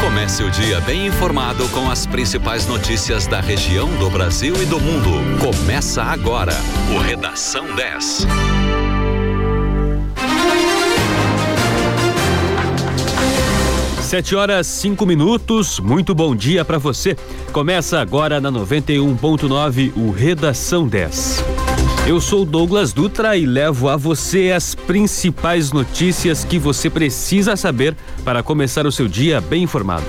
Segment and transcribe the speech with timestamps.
[0.00, 4.80] Comece o dia bem informado com as principais notícias da região, do Brasil e do
[4.80, 5.10] mundo.
[5.40, 6.52] Começa agora
[6.94, 8.26] o Redação 10.
[14.02, 15.80] Sete horas cinco minutos.
[15.80, 17.16] Muito bom dia para você.
[17.52, 21.55] Começa agora na 91.9 o Redação 10.
[22.06, 27.96] Eu sou Douglas Dutra e levo a você as principais notícias que você precisa saber
[28.24, 30.06] para começar o seu dia bem informado.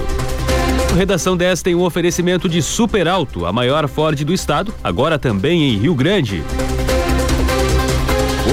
[0.96, 5.74] Redação 10 tem um oferecimento de Super Alto, a maior Ford do estado, agora também
[5.74, 6.44] em Rio Grande.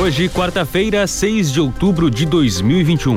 [0.01, 3.17] Hoje, quarta-feira, 6 de outubro de 2021.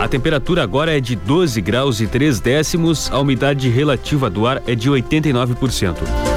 [0.00, 4.60] A temperatura agora é de 12 graus e 3 décimos, a umidade relativa do ar
[4.66, 6.33] é de 89%.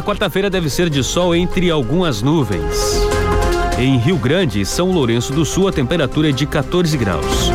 [0.00, 3.02] A quarta-feira deve ser de sol entre algumas nuvens.
[3.78, 7.50] Em Rio Grande e São Lourenço do Sul, a temperatura é de 14 graus.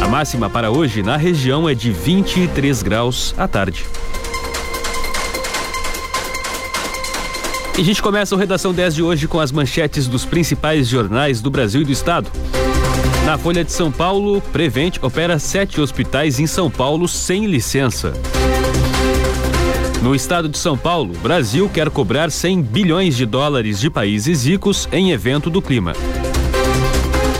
[0.00, 3.84] A máxima para hoje na região é de 23 graus à tarde.
[7.76, 11.40] E a gente começa o Redação 10 de hoje com as manchetes dos principais jornais
[11.40, 12.30] do Brasil e do Estado.
[13.26, 18.12] Na Folha de São Paulo, Prevent opera sete hospitais em São Paulo sem licença.
[20.02, 24.88] No estado de São Paulo, Brasil quer cobrar 100 bilhões de dólares de países ricos
[24.90, 25.92] em evento do clima.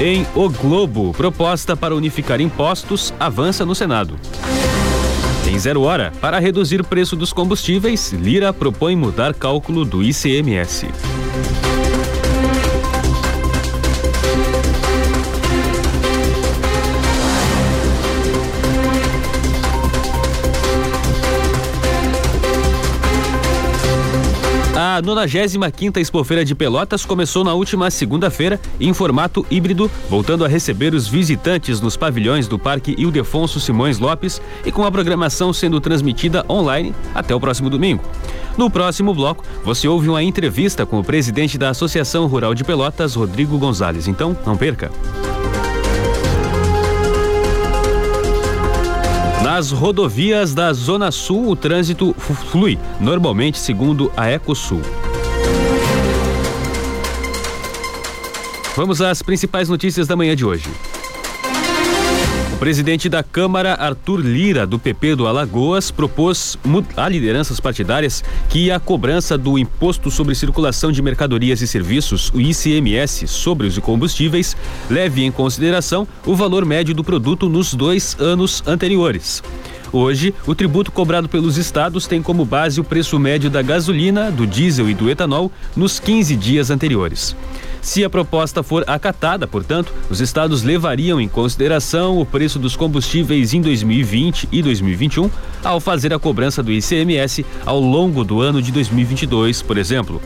[0.01, 4.17] Em O Globo, proposta para unificar impostos avança no Senado.
[5.49, 10.87] Em zero hora, para reduzir preço dos combustíveis, Lira propõe mudar cálculo do ICMS.
[24.93, 30.93] A 95ª Expofeira de Pelotas começou na última segunda-feira em formato híbrido, voltando a receber
[30.93, 36.45] os visitantes nos pavilhões do Parque Ildefonso Simões Lopes e com a programação sendo transmitida
[36.47, 38.05] online até o próximo domingo.
[38.58, 43.14] No próximo bloco, você ouve uma entrevista com o presidente da Associação Rural de Pelotas,
[43.14, 44.07] Rodrigo Gonzalez.
[44.07, 44.92] Então, não perca.
[49.62, 52.12] Nas rodovias da Zona Sul, o trânsito
[52.50, 54.83] flui normalmente, segundo a Ecosul.
[58.74, 60.68] Vamos às principais notícias da manhã de hoje.
[62.62, 66.56] Presidente da Câmara, Arthur Lira, do PP do Alagoas, propôs
[66.96, 72.40] a lideranças partidárias que a cobrança do Imposto sobre Circulação de Mercadorias e Serviços, o
[72.40, 74.56] ICMS, sobre os combustíveis,
[74.89, 79.42] leve em consideração o valor médio do produto nos dois anos anteriores.
[79.92, 84.47] Hoje, o tributo cobrado pelos estados tem como base o preço médio da gasolina, do
[84.47, 87.36] diesel e do etanol nos 15 dias anteriores.
[87.83, 93.53] Se a proposta for acatada, portanto, os estados levariam em consideração o preço dos combustíveis
[93.53, 95.29] em 2020 e 2021
[95.63, 100.23] ao fazer a cobrança do ICMS ao longo do ano de 2022, por exemplo.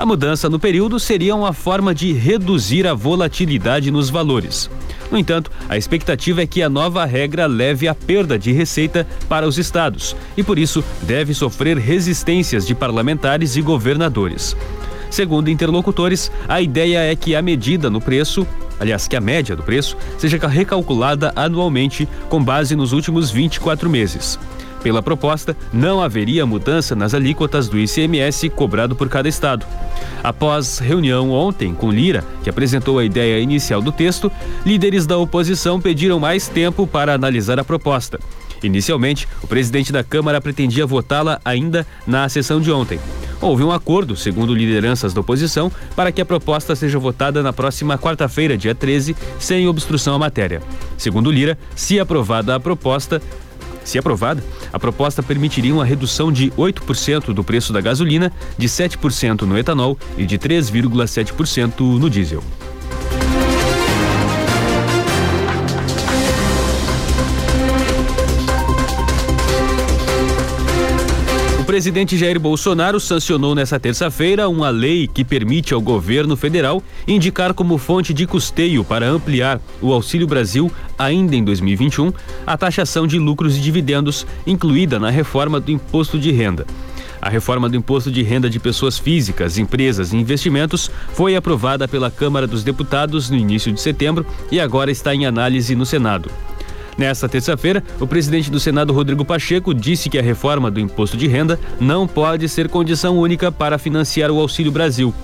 [0.00, 4.70] A mudança no período seria uma forma de reduzir a volatilidade nos valores.
[5.10, 9.46] No entanto, a expectativa é que a nova regra leve à perda de receita para
[9.46, 14.56] os estados e, por isso, deve sofrer resistências de parlamentares e governadores.
[15.10, 18.46] Segundo interlocutores, a ideia é que a medida no preço
[18.80, 24.38] aliás, que a média do preço seja recalculada anualmente com base nos últimos 24 meses.
[24.82, 29.66] Pela proposta, não haveria mudança nas alíquotas do ICMS cobrado por cada estado.
[30.22, 34.32] Após reunião ontem com Lira, que apresentou a ideia inicial do texto,
[34.64, 38.18] líderes da oposição pediram mais tempo para analisar a proposta.
[38.62, 43.00] Inicialmente, o presidente da Câmara pretendia votá-la ainda na sessão de ontem.
[43.40, 47.96] Houve um acordo, segundo lideranças da oposição, para que a proposta seja votada na próxima
[47.96, 50.60] quarta-feira, dia 13, sem obstrução à matéria.
[50.98, 53.22] Segundo Lira, se aprovada a proposta,
[53.84, 54.42] se aprovada,
[54.72, 59.98] a proposta permitiria uma redução de 8% do preço da gasolina, de 7% no etanol
[60.16, 62.42] e de 3,7% no diesel.
[71.70, 77.78] Presidente Jair Bolsonaro sancionou nesta terça-feira uma lei que permite ao governo federal indicar como
[77.78, 80.68] fonte de custeio para ampliar o Auxílio Brasil
[80.98, 82.12] ainda em 2021
[82.44, 86.66] a taxação de lucros e dividendos incluída na reforma do imposto de renda.
[87.22, 92.10] A reforma do imposto de renda de pessoas físicas, empresas e investimentos foi aprovada pela
[92.10, 96.32] Câmara dos Deputados no início de setembro e agora está em análise no Senado.
[96.98, 101.26] Nesta terça-feira, o presidente do Senado, Rodrigo Pacheco, disse que a reforma do imposto de
[101.26, 105.14] renda não pode ser condição única para financiar o Auxílio Brasil.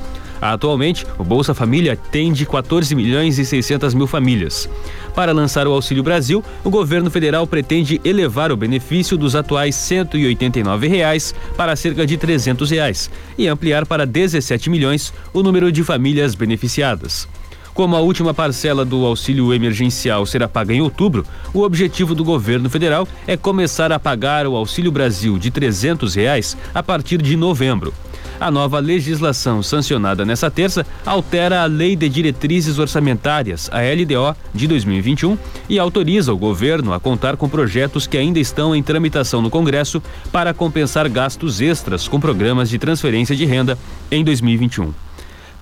[0.40, 4.68] Atualmente, o Bolsa Família atende 14 milhões e 600 mil famílias.
[5.14, 10.88] Para lançar o Auxílio Brasil, o governo federal pretende elevar o benefício dos atuais 189
[10.88, 16.34] reais para cerca de 300 reais e ampliar para 17 milhões o número de famílias
[16.34, 17.26] beneficiadas.
[17.76, 22.70] Como a última parcela do auxílio emergencial será paga em outubro, o objetivo do governo
[22.70, 27.92] federal é começar a pagar o Auxílio Brasil de 300 reais a partir de novembro.
[28.40, 34.66] A nova legislação sancionada nessa terça altera a Lei de Diretrizes Orçamentárias, a LDO, de
[34.66, 35.36] 2021
[35.68, 40.02] e autoriza o governo a contar com projetos que ainda estão em tramitação no Congresso
[40.32, 43.78] para compensar gastos extras com programas de transferência de renda
[44.10, 45.05] em 2021.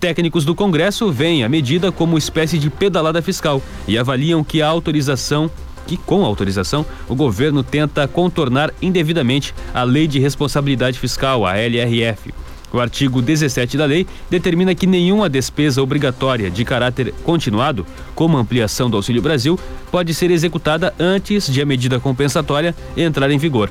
[0.04, 4.68] Técnicos do Congresso veem a medida como espécie de pedalada fiscal e avaliam que a
[4.68, 5.50] autorização
[5.86, 12.34] que, com autorização, o governo tenta contornar indevidamente a Lei de Responsabilidade Fiscal, a LRF.
[12.70, 18.90] O artigo 17 da lei determina que nenhuma despesa obrigatória de caráter continuado, como ampliação
[18.90, 19.58] do Auxílio Brasil,
[19.90, 23.70] pode ser executada antes de a medida compensatória entrar em vigor.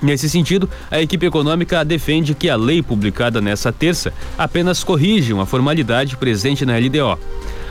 [0.00, 5.44] Nesse sentido, a equipe econômica defende que a lei publicada nessa terça apenas corrige uma
[5.46, 7.18] formalidade presente na LDO.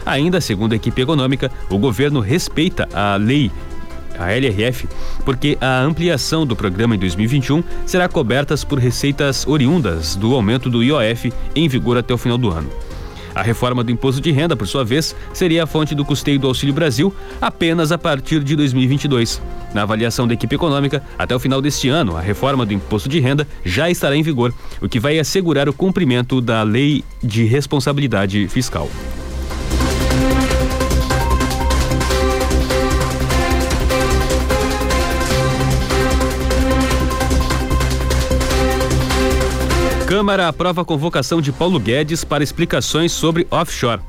[0.06, 3.52] Ainda segundo a equipe econômica, o governo respeita a lei
[4.20, 4.88] a LRF,
[5.24, 10.84] porque a ampliação do programa em 2021 será coberta por receitas oriundas do aumento do
[10.84, 12.70] IOF em vigor até o final do ano.
[13.38, 16.48] A reforma do imposto de renda, por sua vez, seria a fonte do custeio do
[16.48, 19.40] Auxílio Brasil apenas a partir de 2022.
[19.76, 23.20] Na avaliação da equipe econômica, até o final deste ano, a reforma do imposto de
[23.20, 24.52] renda já estará em vigor,
[24.82, 28.90] o que vai assegurar o cumprimento da Lei de Responsabilidade Fiscal.
[40.18, 44.02] Câmara aprova a convocação de Paulo Guedes para explicações sobre offshore.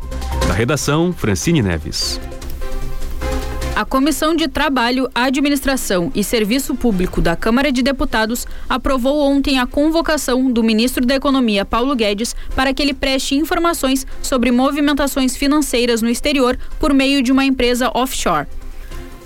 [0.48, 2.18] Na redação, Francine Neves.
[3.76, 9.66] A Comissão de Trabalho, Administração e Serviço Público da Câmara de Deputados aprovou ontem a
[9.66, 16.00] convocação do ministro da Economia, Paulo Guedes, para que ele preste informações sobre movimentações financeiras
[16.00, 18.46] no exterior por meio de uma empresa offshore.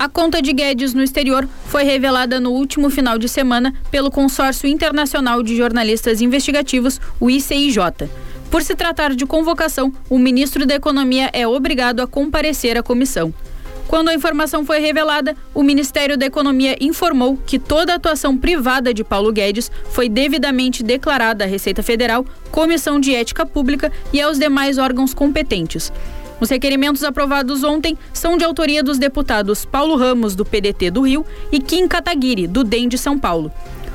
[0.02, 4.68] A conta de Guedes no exterior foi revelada no último final de semana pelo Consórcio
[4.68, 7.76] Internacional de Jornalistas Investigativos, o ICIJ.
[8.50, 13.32] Por se tratar de convocação, o ministro da Economia é obrigado a comparecer à comissão.
[13.86, 18.92] Quando a informação foi revelada, o Ministério da Economia informou que toda a atuação privada
[18.92, 24.36] de Paulo Guedes foi devidamente declarada à Receita Federal, Comissão de Ética Pública e aos
[24.36, 25.92] demais órgãos competentes.
[26.40, 31.24] Os requerimentos aprovados ontem são de autoria dos deputados Paulo Ramos, do PDT do Rio,
[31.50, 33.52] e Kim Kataguiri, do DEM de São Paulo.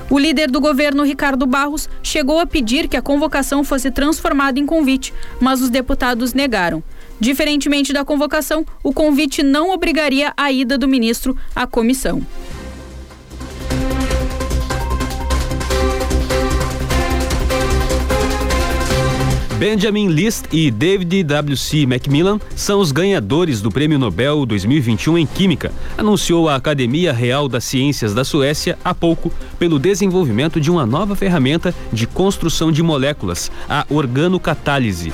[0.10, 4.66] O líder do governo, Ricardo Barros, chegou a pedir que a convocação fosse transformada em
[4.66, 6.82] convite, mas os deputados negaram.
[7.20, 12.26] Diferentemente da convocação, o convite não obrigaria a ida do ministro à comissão.
[19.60, 21.88] Benjamin List e David W.C.
[21.88, 27.64] Macmillan são os ganhadores do Prêmio Nobel 2021 em Química, anunciou a Academia Real das
[27.64, 33.52] Ciências da Suécia há pouco, pelo desenvolvimento de uma nova ferramenta de construção de moléculas,
[33.68, 35.12] a organocatálise.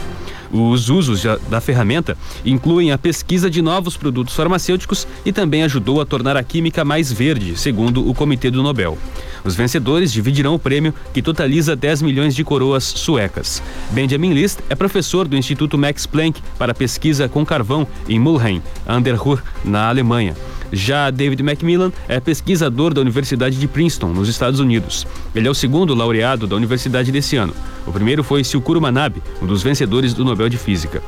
[0.53, 2.15] Os usos da ferramenta
[2.45, 7.11] incluem a pesquisa de novos produtos farmacêuticos e também ajudou a tornar a química mais
[7.11, 8.95] verde, segundo o Comitê do Nobel.
[9.43, 13.63] Os vencedores dividirão o prêmio, que totaliza 10 milhões de coroas suecas.
[13.89, 19.01] Benjamin List é professor do Instituto Max Planck para pesquisa com carvão em Mulheim, an
[19.01, 20.35] der Ruhr, na Alemanha.
[20.73, 25.05] Já David Macmillan é pesquisador da Universidade de Princeton, nos Estados Unidos.
[25.35, 27.53] Ele é o segundo laureado da universidade desse ano.
[27.85, 31.03] O primeiro foi Silkuro Manabe, um dos vencedores do Nobel de Física.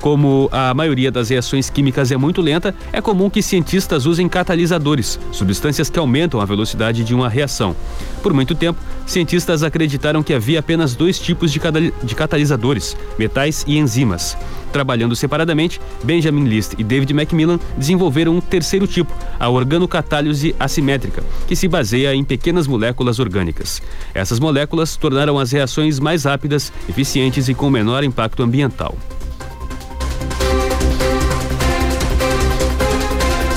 [0.00, 5.18] Como a maioria das reações químicas é muito lenta, é comum que cientistas usem catalisadores,
[5.32, 7.74] substâncias que aumentam a velocidade de uma reação.
[8.22, 11.60] Por muito tempo, cientistas acreditaram que havia apenas dois tipos de,
[12.04, 14.36] de catalisadores, metais e enzimas.
[14.72, 21.56] Trabalhando separadamente, Benjamin List e David Macmillan desenvolveram um terceiro tipo, a organocatálise assimétrica, que
[21.56, 23.82] se baseia em pequenas moléculas orgânicas.
[24.14, 28.96] Essas moléculas tornaram as reações mais rápidas, eficientes e com menor impacto ambiental.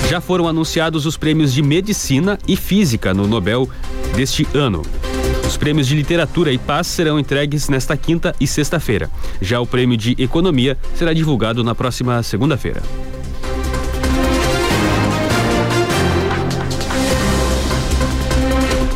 [0.09, 3.69] Já foram anunciados os prêmios de Medicina e Física no Nobel
[4.13, 4.81] deste ano.
[5.47, 9.09] Os prêmios de Literatura e Paz serão entregues nesta quinta e sexta-feira.
[9.41, 12.81] Já o prêmio de Economia será divulgado na próxima segunda-feira.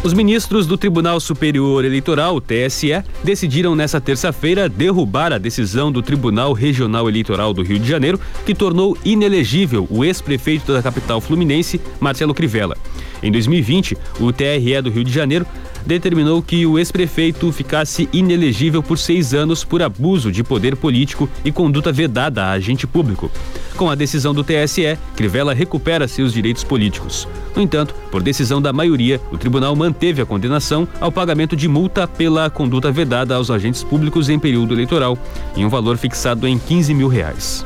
[0.05, 6.53] Os ministros do Tribunal Superior Eleitoral, TSE, decidiram nesta terça-feira derrubar a decisão do Tribunal
[6.53, 12.35] Regional Eleitoral do Rio de Janeiro, que tornou inelegível o ex-prefeito da capital fluminense, Marcelo
[12.35, 12.77] Crivella.
[13.21, 15.45] Em 2020, o TRE do Rio de Janeiro
[15.85, 21.51] determinou que o ex-prefeito ficasse inelegível por seis anos por abuso de poder político e
[21.51, 23.31] conduta vedada a agente público.
[23.75, 27.27] Com a decisão do TSE, Crivella recupera seus direitos políticos.
[27.55, 32.07] No entanto, por decisão da maioria, o tribunal manteve a condenação ao pagamento de multa
[32.07, 35.17] pela conduta vedada aos agentes públicos em período eleitoral,
[35.55, 37.65] em um valor fixado em 15 mil reais.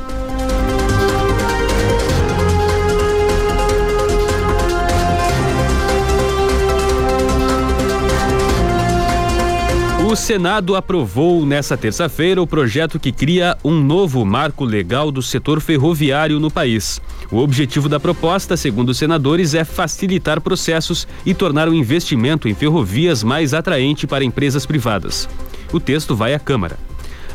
[10.10, 15.62] O Senado aprovou nesta terça-feira o projeto que cria um novo marco legal do setor
[15.62, 17.00] ferroviário no país.
[17.30, 22.56] O objetivo da proposta, segundo os senadores, é facilitar processos e tornar o investimento em
[22.56, 25.30] ferrovias mais atraente para empresas privadas.
[25.72, 26.80] O texto vai à Câmara.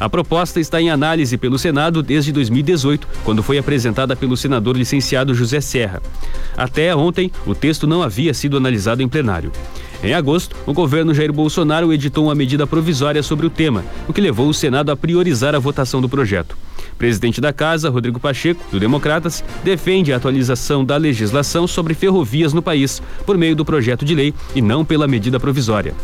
[0.00, 5.32] A proposta está em análise pelo Senado desde 2018, quando foi apresentada pelo senador licenciado
[5.32, 6.02] José Serra.
[6.56, 9.52] Até ontem, o texto não havia sido analisado em plenário.
[10.04, 14.20] Em agosto, o governo Jair Bolsonaro editou uma medida provisória sobre o tema, o que
[14.20, 16.58] levou o Senado a priorizar a votação do projeto.
[16.98, 22.60] Presidente da Casa, Rodrigo Pacheco, do Democratas, defende a atualização da legislação sobre ferrovias no
[22.60, 25.94] país por meio do projeto de lei e não pela medida provisória.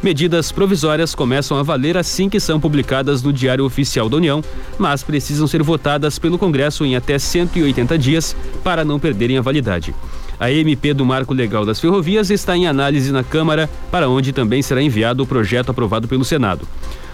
[0.00, 4.40] Medidas provisórias começam a valer assim que são publicadas no Diário Oficial da União,
[4.78, 9.92] mas precisam ser votadas pelo Congresso em até 180 dias para não perderem a validade.
[10.40, 14.62] A MP do Marco Legal das Ferrovias está em análise na Câmara, para onde também
[14.62, 16.66] será enviado o projeto aprovado pelo Senado.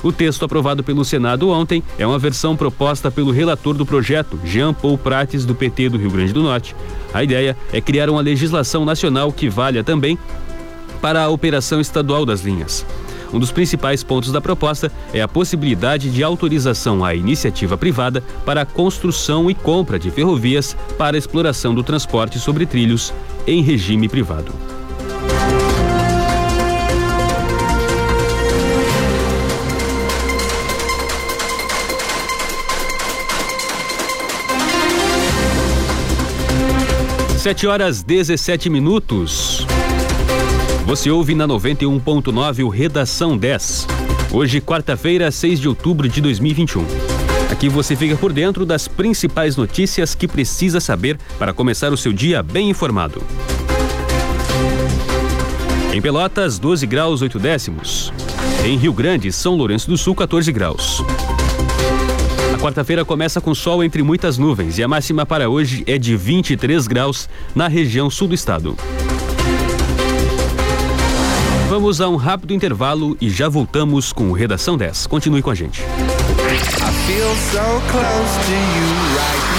[0.03, 4.75] O texto aprovado pelo Senado ontem é uma versão proposta pelo relator do projeto, Jean
[4.75, 6.77] Paul Prates, do PT do Rio Grande do Norte.
[7.15, 10.19] A ideia é criar uma legislação nacional que valha também
[11.01, 12.85] para a operação estadual das linhas.
[13.35, 18.63] Um dos principais pontos da proposta é a possibilidade de autorização à iniciativa privada para
[18.63, 23.13] a construção e compra de ferrovias para exploração do transporte sobre trilhos
[23.45, 24.55] em regime privado.
[37.37, 39.64] Sete horas 17 minutos.
[40.87, 43.87] Você ouve na 91.9 o Redação 10.
[44.31, 46.85] Hoje, quarta-feira, 6 de outubro de 2021.
[47.51, 52.13] Aqui você fica por dentro das principais notícias que precisa saber para começar o seu
[52.13, 53.23] dia bem informado.
[55.91, 58.13] Em Pelotas, 12 graus 8 décimos.
[58.63, 61.03] Em Rio Grande, São Lourenço do Sul, 14 graus.
[62.53, 66.15] A quarta-feira começa com sol entre muitas nuvens e a máxima para hoje é de
[66.15, 68.77] 23 graus na região sul do estado.
[71.85, 75.07] Vamos a um rápido intervalo e já voltamos com o Redação 10.
[75.07, 75.83] Continue com a gente.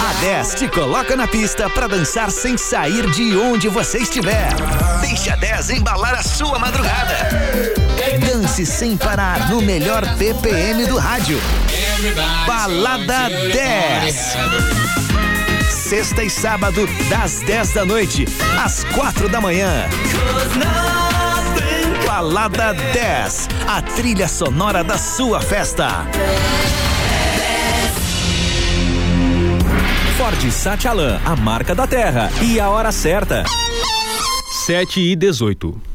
[0.02, 4.50] A 10 te coloca na pista para dançar sem sair de onde você estiver.
[5.02, 7.30] Deixa a 10 embalar a sua madrugada.
[8.20, 11.40] Dance sem parar no melhor BPM do rádio.
[12.48, 14.16] Balada 10.
[15.70, 18.26] Sexta e sábado, das 10 da noite
[18.58, 19.88] às 4 da manhã.
[22.16, 26.06] Balada 10, a trilha sonora da sua festa.
[30.16, 33.44] Ford Satialan, a marca da terra e a hora certa.
[34.66, 35.95] 7 e 18.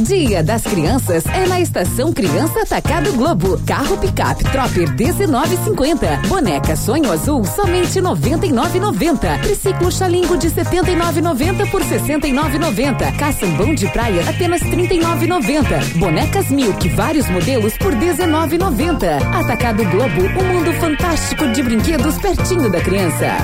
[0.00, 3.60] Dia das Crianças é na Estação Criança Atacado Globo.
[3.66, 6.26] Carro picape Tropper 19,50.
[6.26, 9.42] Boneca Sonho Azul somente 99,90.
[9.42, 13.16] Triciclo Xalingo de 79,90 por 69,90.
[13.16, 15.98] Caçambão de praia apenas 39,90.
[15.98, 19.04] Bonecas Milk vários modelos por 19,90.
[19.38, 23.36] Atacado Globo, um mundo fantástico de brinquedos pertinho da criança.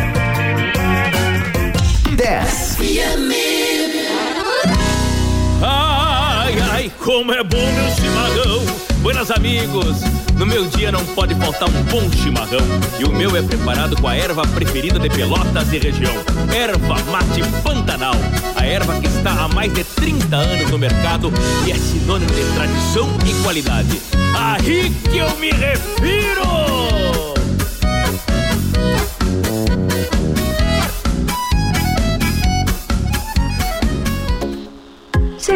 [2.16, 3.55] 10.
[7.06, 10.00] Como é bom meu chimarrão Buenas amigos!
[10.36, 12.58] No meu dia não pode faltar um bom chimarrão.
[12.98, 16.12] E o meu é preparado com a erva preferida de Pelotas e região.
[16.52, 18.16] Erva Mate Pantanal.
[18.56, 21.32] A erva que está há mais de 30 anos no mercado
[21.64, 24.00] e é sinônimo de tradição e qualidade.
[24.36, 27.05] Aí que eu me refiro!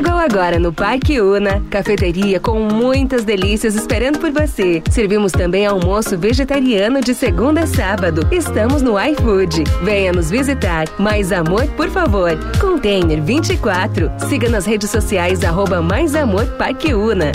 [0.00, 4.82] Chegou agora no Parque Una, cafeteria com muitas delícias esperando por você.
[4.90, 8.26] Servimos também almoço vegetariano de segunda a sábado.
[8.32, 9.62] Estamos no iFood.
[9.82, 10.86] Venha nos visitar.
[10.98, 12.30] Mais amor, por favor.
[12.58, 14.10] Container 24.
[14.26, 17.30] Siga nas redes sociais arroba Mais Amor Parque Una.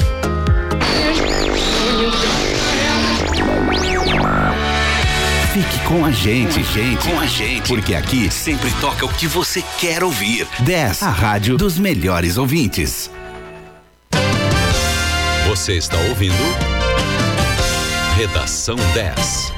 [5.95, 10.03] Com a gente, gente, com a gente, porque aqui sempre toca o que você quer
[10.03, 10.45] ouvir.
[10.59, 13.09] 10, a rádio dos melhores ouvintes.
[15.47, 16.35] Você está ouvindo
[18.17, 19.53] Redação 10.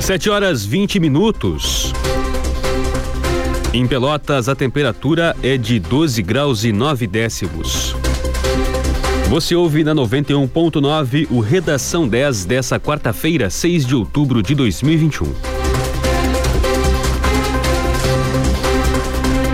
[0.00, 1.92] Sete horas 20 minutos.
[3.74, 7.89] Em Pelotas, a temperatura é de 12 graus e 9 décimos.
[9.30, 15.32] Você ouve na 91.9 o Redação 10 dessa quarta-feira, 6 de outubro de 2021.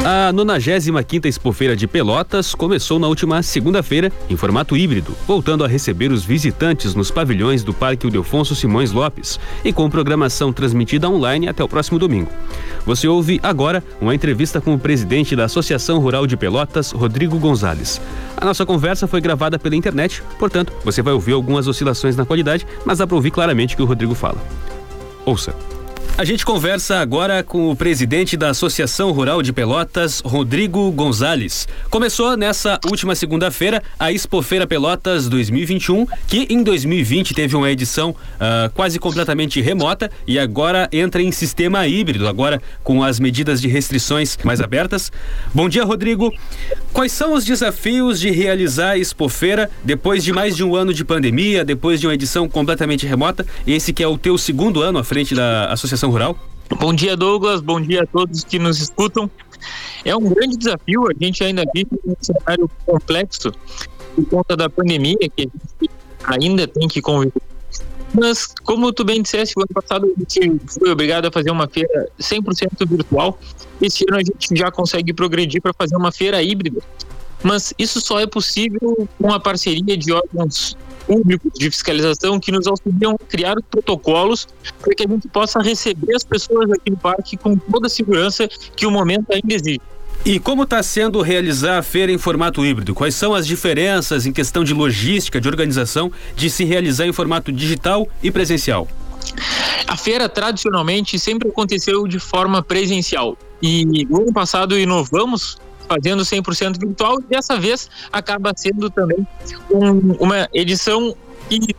[0.03, 6.11] A 95 Expofeira de Pelotas começou na última segunda-feira em formato híbrido, voltando a receber
[6.11, 11.63] os visitantes nos pavilhões do Parque Ildefonso Simões Lopes e com programação transmitida online até
[11.63, 12.31] o próximo domingo.
[12.87, 18.01] Você ouve agora uma entrevista com o presidente da Associação Rural de Pelotas, Rodrigo Gonzalez.
[18.37, 22.65] A nossa conversa foi gravada pela internet, portanto, você vai ouvir algumas oscilações na qualidade,
[22.85, 24.39] mas dá para ouvir claramente o que o Rodrigo fala.
[25.25, 25.53] Ouça.
[26.19, 31.69] A gente conversa agora com o presidente da Associação Rural de Pelotas, Rodrigo Gonzalez.
[31.91, 38.71] Começou nessa última segunda-feira a Expofeira Pelotas 2021, que em 2020 teve uma edição uh,
[38.73, 44.39] quase completamente remota e agora entra em sistema híbrido, agora com as medidas de restrições
[44.43, 45.13] mais abertas.
[45.53, 46.33] Bom dia, Rodrigo.
[46.95, 51.05] Quais são os desafios de realizar a Expofeira depois de mais de um ano de
[51.05, 53.45] pandemia, depois de uma edição completamente remota?
[53.67, 56.37] Esse que é o teu segundo ano à frente da Associação Rural?
[56.79, 57.61] Bom dia, Douglas.
[57.61, 59.31] Bom dia a todos que nos escutam.
[60.05, 63.53] É um grande desafio, a gente ainda vive um cenário complexo
[64.15, 65.91] por conta da pandemia que a gente
[66.25, 67.43] ainda tem que conviver.
[68.15, 71.69] Mas, como tu bem disseste, o ano passado a gente foi obrigado a fazer uma
[71.69, 73.39] feira 100% virtual.
[73.81, 76.81] Esse ano a gente já consegue progredir para fazer uma feira híbrida.
[77.43, 82.67] Mas isso só é possível com a parceria de órgãos públicos de fiscalização que nos
[82.67, 84.49] auxiliam a criar protocolos
[84.81, 88.49] para que a gente possa receber as pessoas aqui no parque com toda a segurança
[88.75, 89.81] que o momento ainda exige.
[90.25, 92.95] E como está sendo realizar a feira em formato híbrido?
[92.95, 97.53] Quais são as diferenças em questão de logística, de organização, de se realizar em formato
[97.53, 98.89] digital e presencial?
[99.87, 103.39] A feira tradicionalmente sempre aconteceu de forma presencial.
[103.63, 109.27] E no ano passado inovamos fazendo 100% virtual, e dessa vez acaba sendo também
[109.71, 111.15] um, uma edição
[111.49, 111.75] que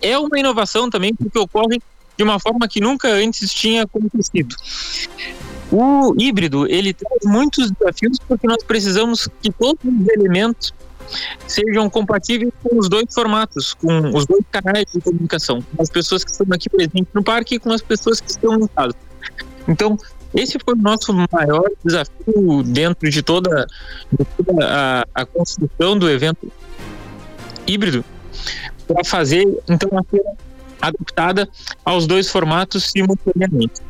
[0.00, 1.80] é uma inovação também, porque ocorre
[2.16, 4.56] de uma forma que nunca antes tinha acontecido.
[5.70, 10.72] O híbrido, ele traz muitos desafios porque nós precisamos que todos os elementos
[11.46, 16.24] sejam compatíveis com os dois formatos, com os dois canais de comunicação, com as pessoas
[16.24, 18.94] que estão aqui presentes no parque e com as pessoas que estão em casa.
[19.68, 19.98] Então,
[20.34, 23.66] esse foi o nosso maior desafio dentro de toda,
[24.12, 26.50] de toda a, a, construção do evento
[27.66, 28.04] híbrido,
[28.86, 30.30] para fazer então a feira
[30.80, 31.48] adaptada
[31.84, 33.80] aos dois formatos simultaneamente.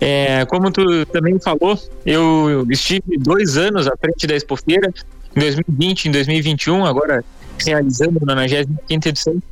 [0.00, 4.92] É, como tu também falou, eu estive dois anos à frente da Expofeira,
[5.34, 7.24] em 2020 e em 2021, agora
[7.64, 9.42] realizando a 95 edição.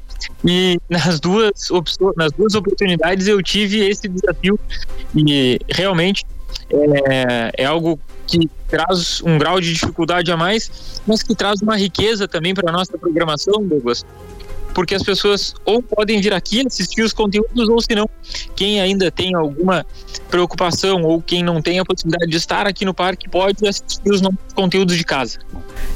[0.44, 1.68] E nas duas,
[2.16, 4.59] nas duas oportunidades eu tive esse desafio
[5.14, 6.24] e realmente
[6.70, 11.76] é, é algo que traz um grau de dificuldade a mais, mas que traz uma
[11.76, 14.05] riqueza também para a nossa programação, Douglas.
[14.77, 18.07] Porque as pessoas ou podem vir aqui assistir os conteúdos, ou se não,
[18.55, 19.87] quem ainda tem alguma
[20.29, 24.21] preocupação ou quem não tem a possibilidade de estar aqui no parque pode assistir os
[24.55, 25.39] conteúdos de casa.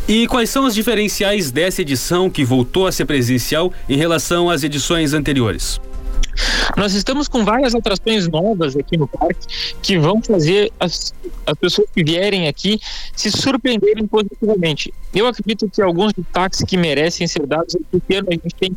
[0.09, 4.65] E quais são os diferenciais dessa edição que voltou a ser presencial em relação às
[4.65, 5.79] edições anteriores?
[6.77, 9.47] Nós estamos com várias atrações novas aqui no parque
[9.83, 11.13] que vão fazer as,
[11.47, 12.81] as pessoas que vierem aqui
[13.15, 14.93] se surpreenderem positivamente.
[15.15, 18.77] Eu acredito que alguns destaques que merecem ser dados é porque a gente tem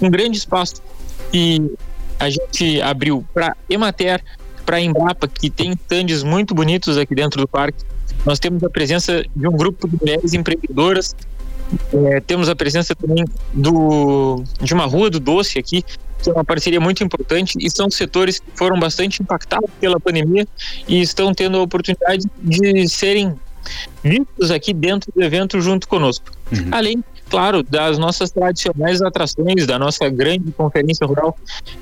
[0.00, 0.82] um grande espaço
[1.30, 1.70] que
[2.18, 4.22] a gente abriu para Emater,
[4.64, 7.84] para Embrapa, que tem stands muito bonitos aqui dentro do parque.
[8.24, 11.14] Nós temos a presença de um grupo de mulheres empreendedoras,
[11.92, 15.84] é, temos a presença também do, de uma rua do doce aqui,
[16.22, 20.46] que é uma parceria muito importante e são setores que foram bastante impactados pela pandemia
[20.88, 23.34] e estão tendo a oportunidade de serem
[24.02, 26.30] vistos aqui dentro do evento junto conosco.
[26.52, 26.68] Uhum.
[26.70, 31.36] Além, claro, das nossas tradicionais atrações, da nossa grande conferência rural,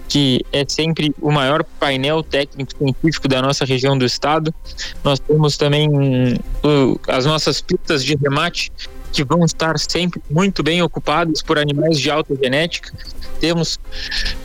[0.09, 4.55] que é sempre o maior painel técnico científico da nossa região do estado.
[5.03, 8.73] Nós temos também uh, as nossas pistas de remate
[9.15, 12.93] que vão estar sempre muito bem ocupados por animais de alta genética.
[13.39, 13.79] Temos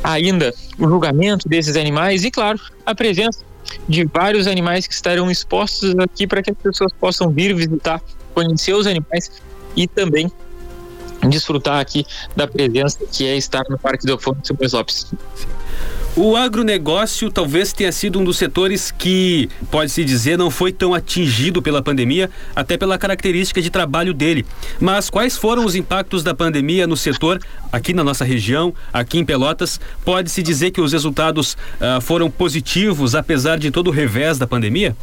[0.04, 3.44] ainda o julgamento desses animais e, claro, a presença
[3.88, 8.00] de vários animais que estarão expostos aqui para que as pessoas possam vir visitar,
[8.34, 9.42] conhecer os animais
[9.76, 10.32] e também
[11.28, 12.06] desfrutar aqui
[12.36, 15.14] da presença que é estar no Parque do Afonso Moisés Lopes.
[16.16, 21.62] O agronegócio talvez tenha sido um dos setores que, pode-se dizer, não foi tão atingido
[21.62, 24.46] pela pandemia, até pela característica de trabalho dele.
[24.80, 27.40] Mas quais foram os impactos da pandemia no setor
[27.72, 29.80] aqui na nossa região, aqui em Pelotas?
[30.04, 34.98] Pode-se dizer que os resultados uh, foram positivos, apesar de todo o revés da pandemia?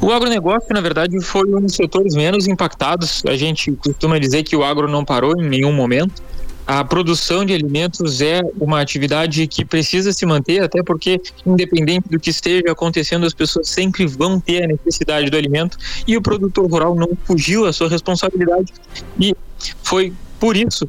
[0.00, 3.22] O agronegócio, na verdade, foi um dos setores menos impactados.
[3.26, 6.22] A gente costuma dizer que o agro não parou em nenhum momento
[6.68, 12.20] a produção de alimentos é uma atividade que precisa se manter, até porque, independente do
[12.20, 16.70] que esteja acontecendo, as pessoas sempre vão ter a necessidade do alimento e o produtor
[16.70, 18.70] rural não fugiu à sua responsabilidade
[19.18, 19.34] e
[19.82, 20.86] foi por isso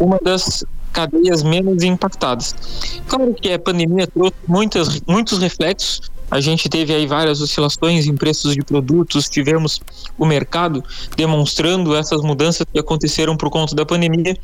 [0.00, 2.54] uma das cadeias menos impactadas.
[3.08, 6.10] Claro que a pandemia trouxe muitas, muitos reflexos.
[6.30, 9.82] A gente teve aí várias oscilações em preços de produtos, tivemos
[10.18, 10.82] o mercado
[11.14, 14.34] demonstrando essas mudanças que aconteceram por conta da pandemia,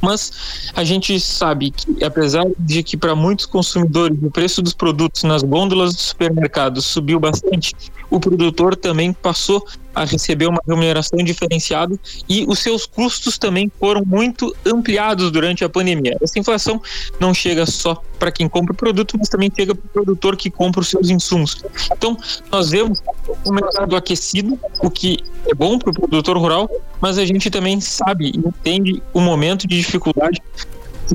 [0.00, 5.22] mas a gente sabe que apesar de que para muitos consumidores o preço dos produtos
[5.22, 7.72] nas gôndolas dos supermercados subiu bastante,
[8.10, 14.04] o produtor também passou a receber uma remuneração diferenciada e os seus custos também foram
[14.06, 16.16] muito ampliados durante a pandemia.
[16.22, 16.80] Essa inflação
[17.18, 20.50] não chega só para quem compra o produto, mas também chega para o produtor que
[20.50, 21.62] compra os seus insumos.
[21.90, 22.16] Então,
[22.50, 23.02] nós vemos
[23.44, 27.80] o mercado aquecido, o que é bom para o produtor rural, mas a gente também
[27.80, 30.40] sabe e entende o momento de dificuldade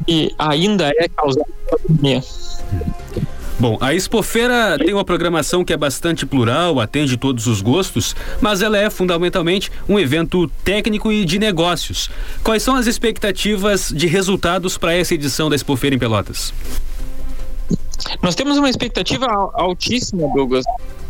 [0.06, 2.24] que ainda é causado pela pandemia.
[3.64, 8.62] Bom, a Expofeira tem uma programação que é bastante plural, atende todos os gostos, mas
[8.62, 12.10] ela é fundamentalmente um evento técnico e de negócios.
[12.44, 16.54] Quais são as expectativas de resultados para essa edição da Expofeira em Pelotas?
[18.22, 20.66] Nós temos uma expectativa altíssima, Douglas,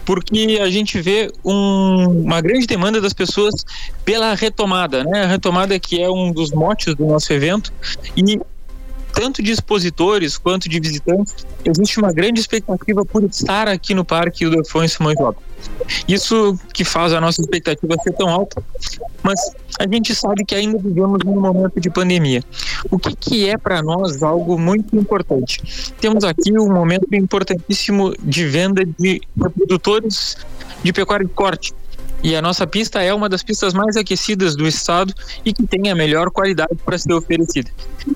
[0.06, 3.66] porque a gente vê um, uma grande demanda das pessoas
[4.06, 5.24] pela retomada, né?
[5.24, 7.74] A retomada que é um dos motes do nosso evento
[8.16, 8.40] e
[9.14, 14.50] tanto de expositores quanto de visitantes, existe uma grande expectativa por estar aqui no Parque
[14.50, 15.44] do Afonso Simões Lopes.
[16.08, 18.62] Isso que faz a nossa expectativa ser tão alta,
[19.22, 19.40] mas
[19.80, 22.44] a gente sabe que ainda vivemos num momento de pandemia.
[22.92, 25.62] O que, que é para nós algo muito importante?
[26.02, 30.38] Temos aqui um momento importantíssimo de venda de reprodutores
[30.84, 31.74] de pecuária de corte,
[32.24, 35.92] e a nossa pista é uma das pistas mais aquecidas do estado e que tem
[35.92, 37.70] a melhor qualidade para ser oferecida.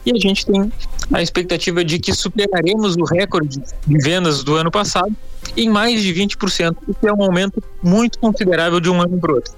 [0.05, 0.71] E a gente tem
[1.11, 5.13] a expectativa de que superaremos o recorde de vendas do ano passado
[5.57, 9.31] em mais de 20%, o que é um aumento muito considerável de um ano para
[9.31, 9.53] o outro.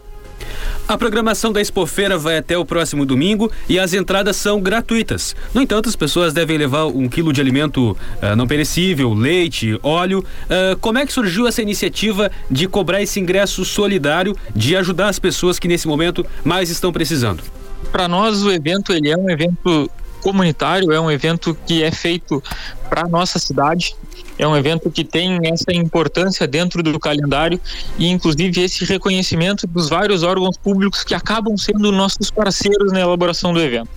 [0.87, 5.35] A programação da Expofeira vai até o próximo domingo e as entradas são gratuitas.
[5.53, 10.19] No entanto, as pessoas devem levar um quilo de alimento uh, não perecível, leite, óleo.
[10.19, 15.19] Uh, como é que surgiu essa iniciativa de cobrar esse ingresso solidário, de ajudar as
[15.19, 17.43] pessoas que nesse momento mais estão precisando?
[17.91, 19.89] Para nós, o evento ele é um evento
[20.21, 22.43] comunitário, é um evento que é feito
[22.89, 23.95] para nossa cidade,
[24.37, 27.59] é um evento que tem essa importância dentro do calendário
[27.97, 33.53] e, inclusive, esse reconhecimento dos vários órgãos públicos que acabam sendo nossos parceiros na elaboração
[33.53, 33.89] do evento.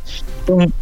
[0.43, 0.73] Então,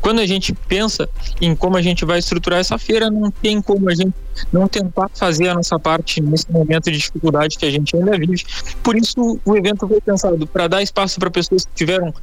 [0.00, 1.08] quando a gente pensa
[1.40, 4.14] em como a gente vai estruturar essa feira, não tem como a gente
[4.52, 8.44] não tentar fazer a nossa parte nesse momento de dificuldade que a gente ainda vive.
[8.82, 12.14] Por isso, o evento foi pensado para dar espaço para pessoas que tiveram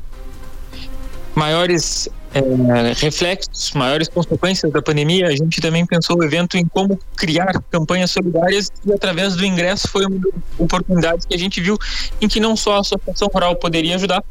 [1.36, 7.00] maiores é, reflexos, maiores consequências da pandemia, a gente também pensou o evento em como
[7.16, 10.20] criar campanhas solidárias e através do ingresso foi uma
[10.58, 11.78] oportunidade que a gente viu
[12.22, 14.24] em que não só a associação rural poderia ajudar,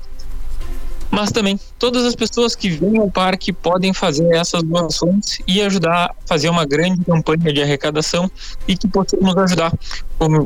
[1.10, 6.06] mas também todas as pessoas que vêm ao parque podem fazer essas doações e ajudar
[6.06, 8.30] a fazer uma grande campanha de arrecadação
[8.66, 9.72] e que possamos ajudar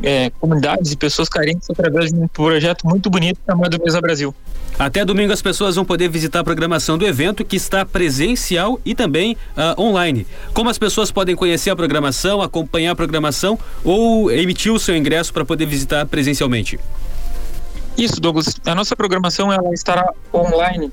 [0.02, 4.34] é, comunidades e pessoas carentes através de um projeto muito bonito chamado Mesa Brasil.
[4.78, 8.94] Até domingo as pessoas vão poder visitar a programação do evento que está presencial e
[8.94, 10.26] também uh, online.
[10.54, 15.32] Como as pessoas podem conhecer a programação, acompanhar a programação ou emitir o seu ingresso
[15.32, 16.78] para poder visitar presencialmente?
[18.00, 18.58] Isso, Douglas.
[18.64, 20.90] A nossa programação ela estará online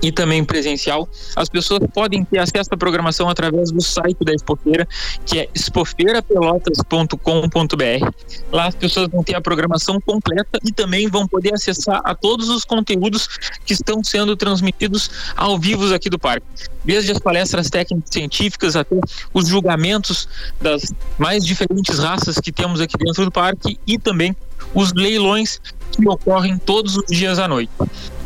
[0.00, 1.08] e também presencial.
[1.34, 4.86] As pessoas podem ter acesso à programação através do site da Expofeira,
[5.24, 8.10] que é expofeirapelotas.com.br.
[8.52, 12.48] Lá as pessoas vão ter a programação completa e também vão poder acessar a todos
[12.50, 13.26] os conteúdos
[13.64, 16.46] que estão sendo transmitidos ao vivo aqui do parque.
[16.84, 18.94] Desde as palestras técnicas científicas até
[19.34, 20.28] os julgamentos
[20.60, 24.36] das mais diferentes raças que temos aqui dentro do parque e também
[24.74, 25.60] os leilões
[25.92, 27.70] que ocorrem todos os dias à noite.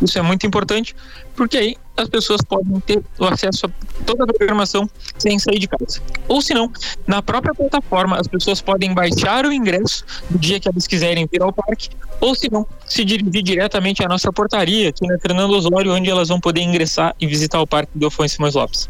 [0.03, 0.95] Isso é muito importante
[1.37, 4.89] porque aí as pessoas podem ter o acesso a toda a programação
[5.19, 6.01] sem sair de casa.
[6.29, 6.71] Ou se não,
[7.07, 11.43] na própria plataforma as pessoas podem baixar o ingresso do dia que elas quiserem vir
[11.43, 11.91] ao parque,
[12.21, 16.29] ou se não, se dirigir diretamente à nossa portaria aqui na Fernando Osório, onde elas
[16.29, 18.89] vão poder ingressar e visitar o parque do Afonso Simões Lopes.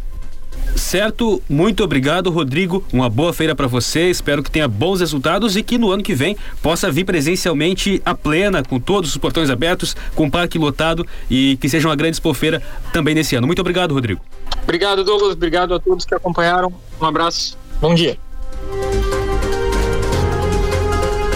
[0.75, 2.85] Certo, muito obrigado, Rodrigo.
[2.93, 4.11] Uma boa feira para você.
[4.11, 8.15] Espero que tenha bons resultados e que no ano que vem possa vir presencialmente a
[8.15, 12.17] plena, com todos os portões abertos, com o parque lotado e que seja uma grande
[12.17, 13.47] expofeira também nesse ano.
[13.47, 14.21] Muito obrigado, Rodrigo.
[14.63, 15.33] Obrigado, Douglas.
[15.33, 16.73] Obrigado a todos que acompanharam.
[17.01, 17.57] Um abraço.
[17.81, 18.19] Bom dia.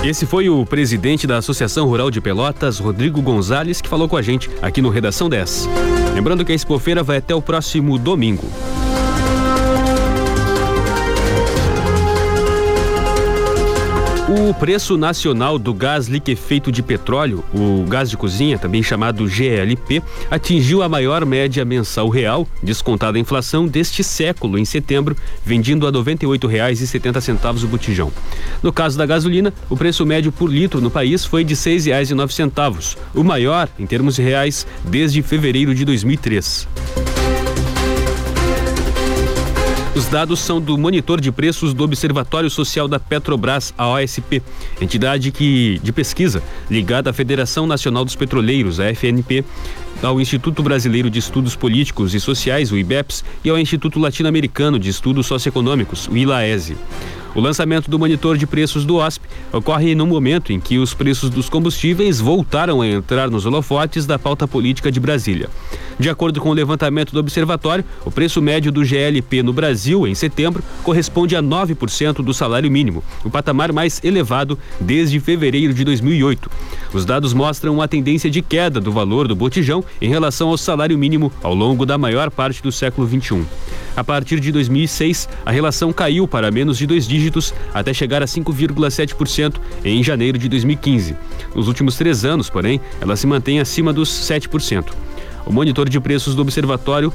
[0.04, 4.22] Esse foi o presidente da Associação Rural de Pelotas, Rodrigo Gonzalez, que falou com a
[4.22, 5.66] gente aqui no Redação 10.
[6.14, 8.46] Lembrando que a Expofeira vai até o próximo domingo.
[14.26, 20.02] O preço nacional do gás liquefeito de petróleo, o gás de cozinha, também chamado GLP,
[20.30, 25.90] atingiu a maior média mensal real, descontada a inflação, deste século em setembro, vendendo a
[25.90, 28.10] R$ 98,70 o botijão.
[28.62, 32.96] No caso da gasolina, o preço médio por litro no país foi de R$ 6,09,
[33.14, 36.66] o maior em termos reais desde fevereiro de 2003.
[39.94, 44.42] Os dados são do monitor de preços do Observatório Social da Petrobras, a OSP,
[44.80, 49.44] entidade que, de pesquisa ligada à Federação Nacional dos Petroleiros, a FNP,
[50.02, 54.90] ao Instituto Brasileiro de Estudos Políticos e Sociais, o IBEPS, e ao Instituto Latino-Americano de
[54.90, 56.76] Estudos Socioeconômicos, o ILAESE.
[57.34, 61.28] O lançamento do monitor de preços do OSP ocorre no momento em que os preços
[61.28, 65.50] dos combustíveis voltaram a entrar nos holofotes da pauta política de Brasília.
[65.98, 70.14] De acordo com o levantamento do observatório, o preço médio do GLP no Brasil em
[70.14, 76.48] setembro corresponde a 9% do salário mínimo, o patamar mais elevado desde fevereiro de 2008.
[76.92, 80.96] Os dados mostram uma tendência de queda do valor do botijão em relação ao salário
[80.96, 83.44] mínimo ao longo da maior parte do século XXI.
[83.96, 87.23] A partir de 2006, a relação caiu para menos de dois dígitos
[87.72, 91.16] até chegar a 5,7% em janeiro de 2015.
[91.54, 94.92] Nos últimos três anos, porém, ela se mantém acima dos 7%.
[95.46, 97.12] O monitor de preços do observatório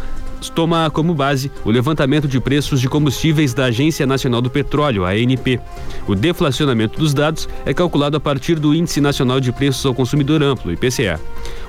[0.48, 5.60] toma como base o levantamento de preços de combustíveis da Agência Nacional do Petróleo, ANP.
[6.08, 10.44] O deflacionamento dos dados é calculado a partir do Índice Nacional de Preços ao Consumidor
[10.44, 11.20] Amplo, IPCA.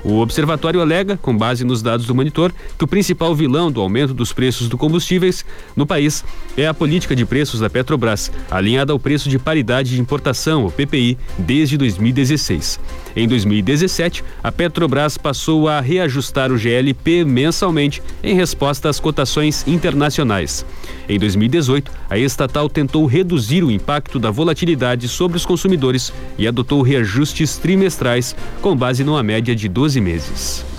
[0.03, 4.13] O observatório alega, com base nos dados do monitor, que o principal vilão do aumento
[4.13, 5.43] dos preços dos combustíveis
[5.75, 6.23] no país
[6.55, 10.71] é a política de preços da Petrobras, alinhada ao preço de paridade de importação, o
[10.71, 12.79] PPI, desde 2016.
[13.15, 20.65] Em 2017, a Petrobras passou a reajustar o GLP mensalmente em resposta às cotações internacionais.
[21.09, 26.81] Em 2018, a estatal tentou reduzir o impacto da volatilidade sobre os consumidores e adotou
[26.81, 30.70] reajustes trimestrais com base numa média de 12 meses.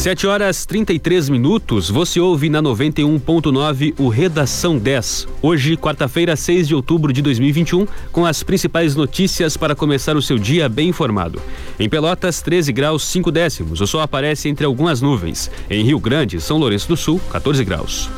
[0.00, 5.28] 7 horas 33 minutos, você ouve na 91.9 o Redação 10.
[5.42, 10.38] Hoje, quarta-feira, 6 de outubro de 2021, com as principais notícias para começar o seu
[10.38, 11.38] dia bem informado.
[11.78, 13.82] Em Pelotas, 13 graus 5 décimos.
[13.82, 15.50] O sol aparece entre algumas nuvens.
[15.68, 18.08] Em Rio Grande, São Lourenço do Sul, 14 graus.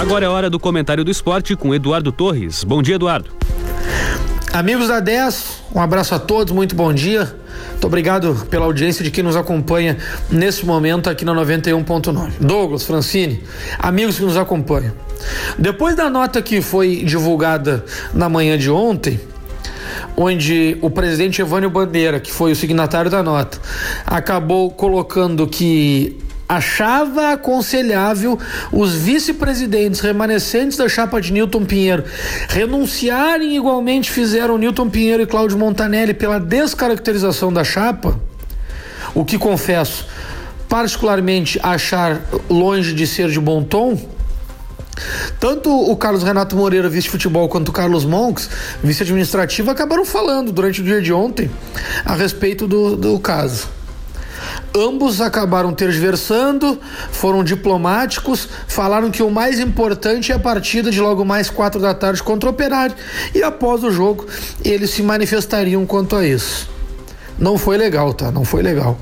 [0.00, 2.64] Agora é hora do comentário do esporte com Eduardo Torres.
[2.64, 3.28] Bom dia, Eduardo.
[4.50, 7.41] Amigos da 10, um abraço a todos, muito bom dia.
[7.70, 9.96] Muito obrigado pela audiência de quem nos acompanha
[10.30, 12.32] nesse momento aqui na 91.9.
[12.40, 13.42] Douglas, Francine,
[13.78, 14.92] amigos que nos acompanham.
[15.58, 19.20] Depois da nota que foi divulgada na manhã de ontem,
[20.16, 23.58] onde o presidente Evânio Bandeira, que foi o signatário da nota,
[24.06, 26.18] acabou colocando que
[26.56, 28.38] achava aconselhável
[28.70, 32.04] os vice-presidentes remanescentes da chapa de Newton Pinheiro
[32.48, 38.20] renunciarem igualmente fizeram Newton Pinheiro e Cláudio Montanelli pela descaracterização da chapa,
[39.14, 40.06] o que confesso
[40.68, 43.98] particularmente achar longe de ser de bom tom,
[45.40, 48.48] tanto o Carlos Renato Moreira, vice-futebol, quanto o Carlos Monks,
[48.82, 51.50] vice-administrativo, acabaram falando durante o dia de ontem
[52.04, 53.81] a respeito do, do caso.
[54.74, 56.80] Ambos acabaram tergiversando,
[57.10, 61.92] foram diplomáticos, falaram que o mais importante é a partida de logo mais quatro da
[61.92, 62.96] tarde contra o Operário
[63.34, 64.26] e após o jogo
[64.64, 66.70] eles se manifestariam quanto a isso.
[67.38, 68.30] Não foi legal, tá?
[68.30, 68.98] Não foi legal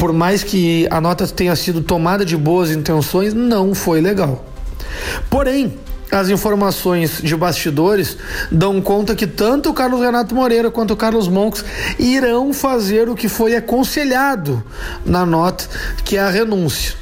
[0.00, 4.44] por mais que a nota tenha sido tomada de boas intenções, não foi legal.
[5.28, 5.78] Porém,
[6.10, 8.16] as informações de bastidores
[8.50, 11.64] dão conta que tanto o Carlos Renato Moreira quanto o Carlos Monks
[11.98, 14.62] irão fazer o que foi aconselhado
[15.04, 15.64] na nota,
[16.04, 17.00] que é a renúncia.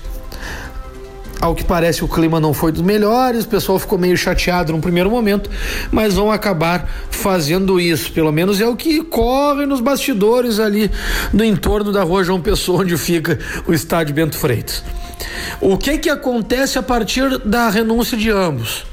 [1.40, 4.80] Ao que parece, o clima não foi dos melhores, o pessoal ficou meio chateado no
[4.80, 5.48] primeiro momento,
[5.90, 8.10] mas vão acabar fazendo isso.
[8.10, 10.90] Pelo menos é o que corre nos bastidores ali
[11.32, 14.82] no entorno da rua João Pessoa, onde fica o estádio Bento Freitas.
[15.60, 18.84] O que que acontece a partir da renúncia de ambos?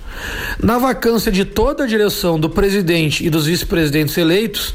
[0.61, 4.73] Na vacância de toda a direção do presidente e dos vice-presidentes eleitos,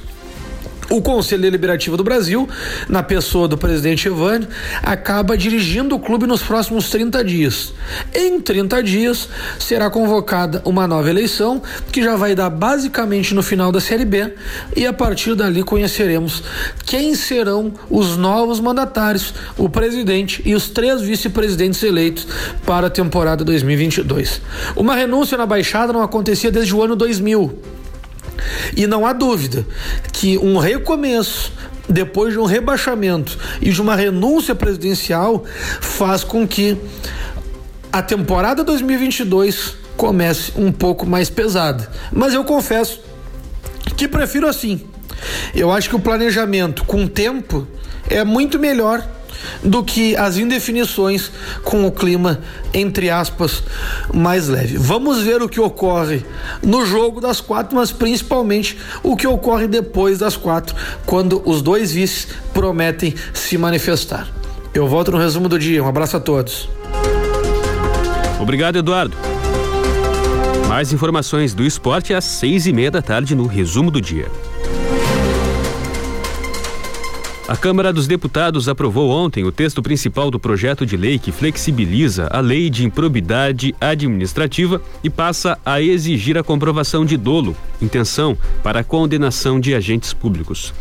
[0.91, 2.49] o Conselho Deliberativo do Brasil,
[2.89, 4.49] na pessoa do presidente Evânio,
[4.83, 7.73] acaba dirigindo o clube nos próximos 30 dias.
[8.13, 13.71] Em 30 dias será convocada uma nova eleição, que já vai dar basicamente no final
[13.71, 14.35] da Série B,
[14.77, 16.43] e a partir dali conheceremos
[16.85, 22.27] quem serão os novos mandatários, o presidente e os três vice-presidentes eleitos
[22.67, 24.41] para a temporada 2022.
[24.75, 27.80] Uma renúncia na Baixada não acontecia desde o ano 2000.
[28.77, 29.67] E não há dúvida
[30.13, 31.53] que um recomeço
[31.89, 35.45] depois de um rebaixamento e de uma renúncia presidencial
[35.81, 36.77] faz com que
[37.93, 41.91] a temporada 2022 comece um pouco mais pesada.
[42.13, 43.01] Mas eu confesso
[43.97, 44.81] que prefiro assim.
[45.55, 47.67] Eu acho que o planejamento com tempo
[48.09, 49.07] é muito melhor
[49.63, 51.31] do que as indefinições
[51.63, 52.41] com o clima,
[52.73, 53.63] entre aspas,
[54.13, 54.77] mais leve.
[54.77, 56.25] Vamos ver o que ocorre
[56.63, 60.75] no jogo das quatro, mas principalmente o que ocorre depois das quatro,
[61.07, 64.29] quando os dois vices prometem se manifestar.
[64.73, 65.83] Eu volto no resumo do dia.
[65.83, 66.69] Um abraço a todos.
[68.41, 69.17] Obrigado, Eduardo.
[70.69, 74.29] Mais informações do esporte às seis e meia da tarde no resumo do dia.
[77.51, 82.29] A Câmara dos Deputados aprovou ontem o texto principal do projeto de lei que flexibiliza
[82.31, 88.79] a lei de improbidade administrativa e passa a exigir a comprovação de dolo, intenção, para
[88.79, 90.73] a condenação de agentes públicos.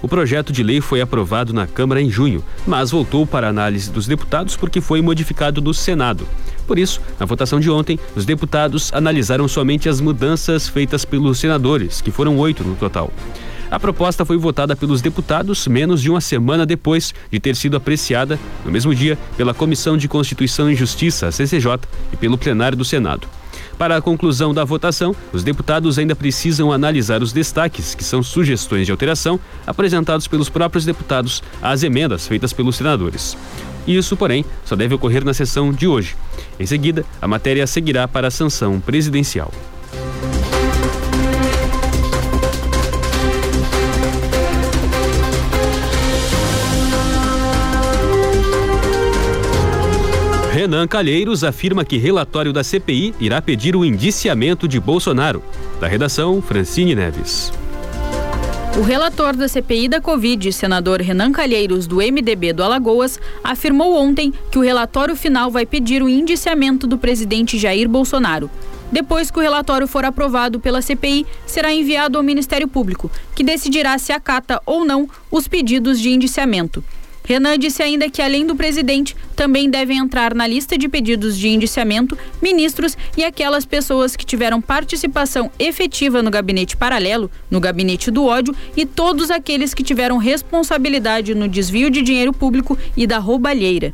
[0.00, 4.06] O projeto de lei foi aprovado na Câmara em junho, mas voltou para análise dos
[4.06, 6.26] deputados porque foi modificado no Senado.
[6.66, 12.00] Por isso, na votação de ontem, os deputados analisaram somente as mudanças feitas pelos senadores,
[12.00, 13.12] que foram oito no total.
[13.74, 18.38] A proposta foi votada pelos deputados menos de uma semana depois de ter sido apreciada,
[18.64, 21.80] no mesmo dia, pela Comissão de Constituição e Justiça, CCJ,
[22.12, 23.26] e pelo plenário do Senado.
[23.76, 28.86] Para a conclusão da votação, os deputados ainda precisam analisar os destaques, que são sugestões
[28.86, 33.36] de alteração, apresentados pelos próprios deputados às emendas feitas pelos senadores.
[33.88, 36.14] Isso, porém, só deve ocorrer na sessão de hoje.
[36.60, 39.50] Em seguida, a matéria seguirá para a sanção presidencial.
[50.64, 55.42] Renan Calheiros afirma que relatório da CPI irá pedir o indiciamento de Bolsonaro.
[55.78, 57.52] Da redação, Francine Neves.
[58.78, 64.32] O relator da CPI da Covid, senador Renan Calheiros, do MDB do Alagoas, afirmou ontem
[64.50, 68.50] que o relatório final vai pedir o indiciamento do presidente Jair Bolsonaro.
[68.90, 73.98] Depois que o relatório for aprovado pela CPI, será enviado ao Ministério Público, que decidirá
[73.98, 76.82] se acata ou não os pedidos de indiciamento.
[77.26, 81.48] Renan disse ainda que, além do presidente, também devem entrar na lista de pedidos de
[81.48, 88.26] indiciamento ministros e aquelas pessoas que tiveram participação efetiva no gabinete paralelo, no gabinete do
[88.26, 93.90] ódio e todos aqueles que tiveram responsabilidade no desvio de dinheiro público e da roubalheira.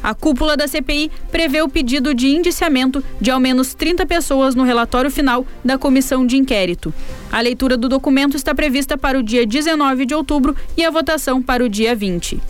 [0.00, 4.62] A cúpula da CPI prevê o pedido de indiciamento de ao menos 30 pessoas no
[4.62, 6.94] relatório final da comissão de inquérito.
[7.32, 11.42] A leitura do documento está prevista para o dia 19 de outubro e a votação
[11.42, 12.40] para o dia 20.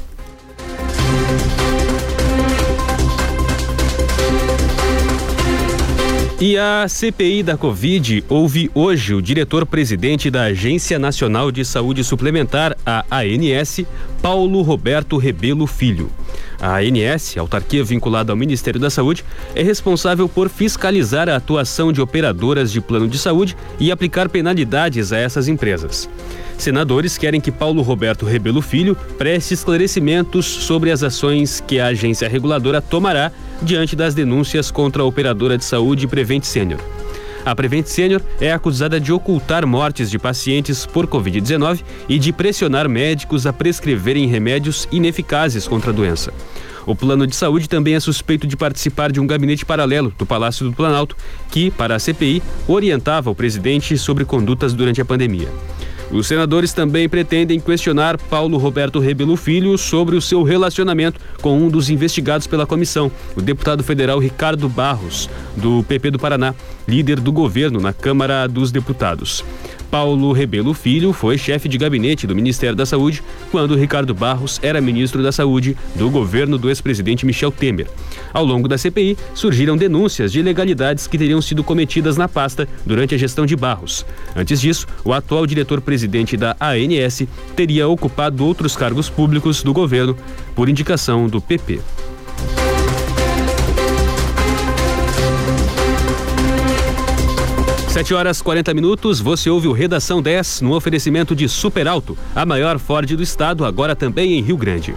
[6.43, 12.75] E a CPI da Covid ouve hoje o diretor-presidente da Agência Nacional de Saúde Suplementar,
[12.87, 13.85] a ANS,
[14.23, 16.11] Paulo Roberto Rebelo Filho.
[16.61, 22.03] A ANS, autarquia vinculada ao Ministério da Saúde, é responsável por fiscalizar a atuação de
[22.03, 26.09] operadoras de plano de saúde e aplicar penalidades a essas empresas.
[26.59, 32.29] Senadores querem que Paulo Roberto Rebelo Filho preste esclarecimentos sobre as ações que a agência
[32.29, 33.33] reguladora tomará
[33.63, 36.81] diante das denúncias contra a operadora de saúde Prevent Senior.
[37.45, 42.89] A Prevent Senior é acusada de ocultar mortes de pacientes por Covid-19 e de pressionar
[42.89, 46.33] médicos a prescreverem remédios ineficazes contra a doença.
[46.87, 50.69] O plano de saúde também é suspeito de participar de um gabinete paralelo do Palácio
[50.69, 51.17] do Planalto,
[51.51, 55.49] que, para a CPI, orientava o presidente sobre condutas durante a pandemia.
[56.11, 61.69] Os senadores também pretendem questionar Paulo Roberto Rebelo Filho sobre o seu relacionamento com um
[61.69, 66.53] dos investigados pela comissão, o deputado federal Ricardo Barros, do PP do Paraná,
[66.89, 69.45] líder do governo na Câmara dos Deputados.
[69.91, 74.81] Paulo Rebelo Filho foi chefe de gabinete do Ministério da Saúde quando Ricardo Barros era
[74.81, 77.89] ministro da Saúde do governo do ex-presidente Michel Temer.
[78.33, 83.17] Ao longo da CPI, surgiram denúncias de ilegalidades que teriam sido cometidas na pasta durante
[83.17, 84.07] a gestão de Barros.
[84.37, 86.00] Antes disso, o atual diretor-presidente
[86.37, 87.23] da ANS
[87.55, 90.17] teria ocupado outros cargos públicos do governo
[90.55, 91.81] por indicação do PP.
[97.91, 102.47] 7 horas 40 minutos, você ouve o Redação 10 no oferecimento de Super Alto, a
[102.47, 104.95] maior Ford do estado, agora também em Rio Grande.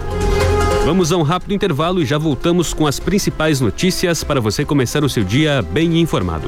[0.86, 5.04] Vamos a um rápido intervalo e já voltamos com as principais notícias para você começar
[5.04, 6.48] o seu dia bem informado.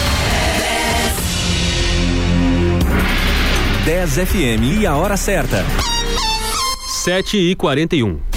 [3.85, 5.65] 10 FM e a hora certa.
[7.03, 8.30] 7 e 41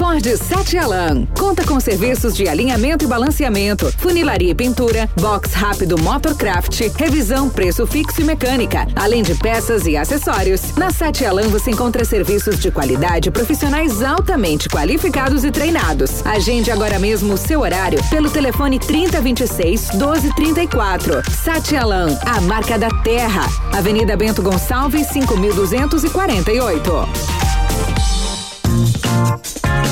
[0.00, 1.26] Ford Sete Alan.
[1.38, 7.86] Conta com serviços de alinhamento e balanceamento, funilaria e pintura, box rápido Motorcraft, revisão, preço
[7.86, 10.74] fixo e mecânica, além de peças e acessórios.
[10.74, 16.24] Na Sete Alan você encontra serviços de qualidade profissionais altamente qualificados e treinados.
[16.24, 21.20] Agende agora mesmo o seu horário pelo telefone 3026 1234.
[21.44, 23.46] Sete Alan, a marca da terra.
[23.70, 27.49] Avenida Bento Gonçalves 5248.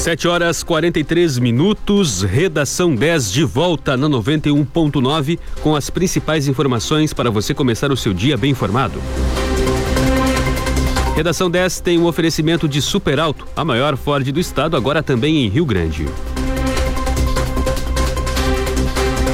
[0.00, 7.30] 7 horas 43 minutos, redação 10 de volta na 91.9 com as principais informações para
[7.30, 8.98] você começar o seu dia bem informado.
[11.14, 15.44] Redação 10 tem um oferecimento de Super Alto, a maior Ford do estado, agora também
[15.44, 16.06] em Rio Grande.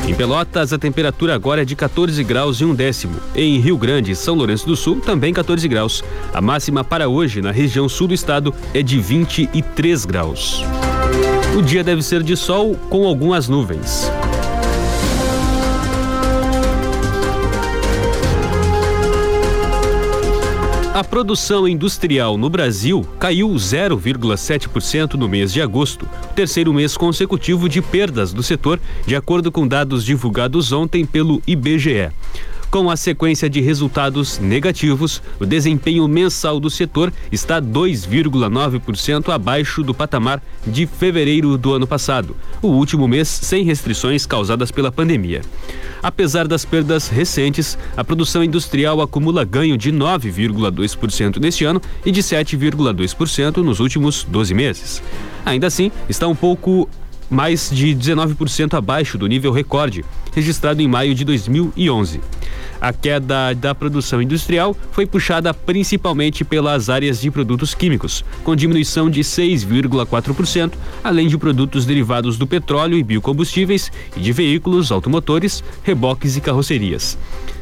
[0.06, 3.16] Em Pelotas, a temperatura agora é de 14 graus e um décimo.
[3.34, 6.04] Em Rio Grande e São Lourenço do Sul, também 14 graus.
[6.32, 10.62] A máxima para hoje, na região sul do estado, é de 23 graus.
[11.58, 14.08] O dia deve ser de sol com algumas nuvens.
[20.96, 27.82] A produção industrial no Brasil caiu 0,7% no mês de agosto, terceiro mês consecutivo de
[27.82, 32.10] perdas do setor, de acordo com dados divulgados ontem pelo IBGE.
[32.70, 39.94] Com a sequência de resultados negativos, o desempenho mensal do setor está 2,9% abaixo do
[39.94, 45.42] patamar de fevereiro do ano passado, o último mês sem restrições causadas pela pandemia.
[46.02, 52.22] Apesar das perdas recentes, a produção industrial acumula ganho de 9,2% neste ano e de
[52.22, 55.02] 7,2% nos últimos 12 meses.
[55.44, 56.88] Ainda assim, está um pouco
[57.30, 62.20] mais de 19% abaixo do nível recorde, registrado em maio de 2011.
[62.80, 69.08] A queda da produção industrial foi puxada principalmente pelas áreas de produtos químicos, com diminuição
[69.08, 70.72] de 6,4%,
[71.02, 77.16] além de produtos derivados do petróleo e biocombustíveis e de veículos, automotores, reboques e carrocerias.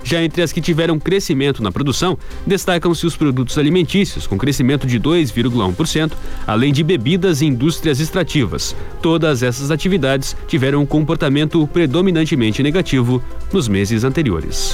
[0.05, 5.01] Já entre as que tiveram crescimento na produção, destacam-se os produtos alimentícios, com crescimento de
[5.01, 6.13] 2,1%,
[6.47, 8.77] além de bebidas e indústrias extrativas.
[9.01, 14.74] Todas essas atividades tiveram um comportamento predominantemente negativo nos meses anteriores.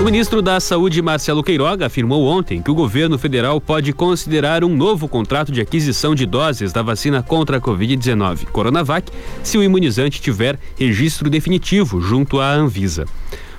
[0.00, 4.74] O ministro da Saúde, Marcelo Queiroga, afirmou ontem que o governo federal pode considerar um
[4.74, 9.12] novo contrato de aquisição de doses da vacina contra a Covid-19, Coronavac,
[9.42, 13.04] se o imunizante tiver registro definitivo junto à Anvisa.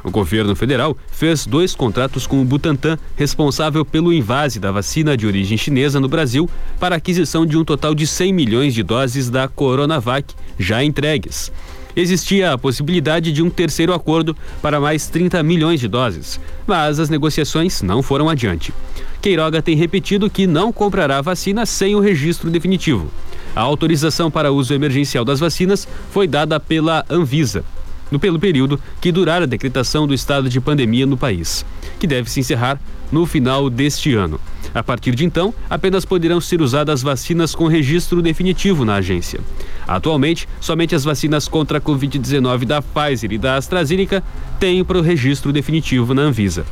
[0.04, 5.28] O governo federal fez dois contratos com o Butantan, responsável pelo invase da vacina de
[5.28, 6.49] origem chinesa no Brasil,
[6.80, 11.52] para aquisição de um total de 100 milhões de doses da Coronavac já entregues
[11.95, 17.10] existia a possibilidade de um terceiro acordo para mais 30 milhões de doses, mas as
[17.10, 18.74] negociações não foram adiante.
[19.22, 23.12] Queiroga tem repetido que não comprará vacina sem o registro definitivo.
[23.56, 27.64] A autorização para uso emergencial das vacinas foi dada pela Anvisa,
[28.20, 31.66] pelo período que durar a decretação do estado de pandemia no país,
[31.99, 32.80] que deve se encerrar
[33.12, 34.39] no final deste ano.
[34.74, 39.39] A partir de então, apenas poderão ser usadas vacinas com registro definitivo na agência.
[39.88, 44.24] Atualmente, somente as vacinas contra a Covid-19 da Pfizer e da AstraZeneca
[44.59, 46.66] têm o registro definitivo na Anvisa.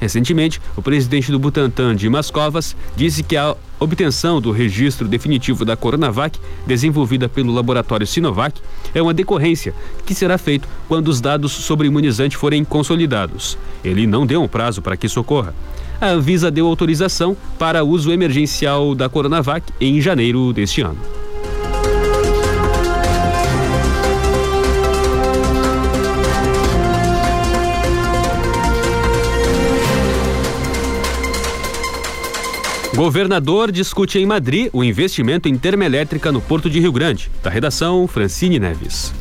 [0.00, 5.76] Recentemente, o presidente do Butantan, Dimas Covas, disse que a obtenção do registro definitivo da
[5.76, 8.60] Coronavac, desenvolvida pelo laboratório Sinovac,
[8.94, 9.74] é uma decorrência
[10.06, 13.58] que será feito quando os dados sobre o imunizante forem consolidados.
[13.84, 15.54] Ele não deu um prazo para que isso ocorra.
[16.00, 20.98] A Anvisa deu autorização para uso emergencial da Coronavac em janeiro deste ano.
[32.98, 37.30] Governador discute em Madrid o investimento em termoelétrica no Porto de Rio Grande.
[37.40, 39.14] Da redação, Francine Neves.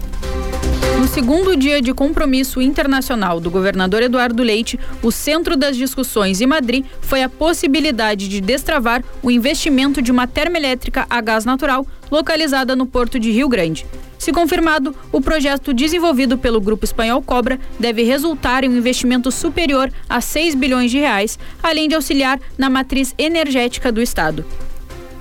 [0.97, 6.47] No segundo dia de compromisso internacional do governador Eduardo Leite, o centro das discussões em
[6.47, 12.75] Madrid foi a possibilidade de destravar o investimento de uma termoelétrica a gás natural localizada
[12.75, 13.85] no porto de Rio Grande.
[14.17, 19.91] Se confirmado, o projeto desenvolvido pelo grupo espanhol Cobra deve resultar em um investimento superior
[20.09, 24.43] a 6 bilhões de reais, além de auxiliar na matriz energética do estado.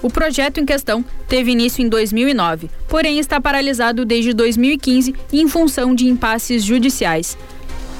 [0.02, 5.94] O projeto em questão teve início em 2009, porém está paralisado desde 2015 em função
[5.94, 7.36] de impasses judiciais.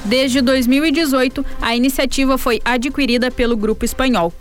[0.05, 4.33] Desde 2018, a iniciativa foi adquirida pelo grupo espanhol.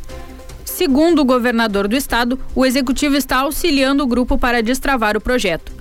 [0.64, 5.72] Segundo o governador do estado, o executivo está auxiliando o grupo para destravar o projeto.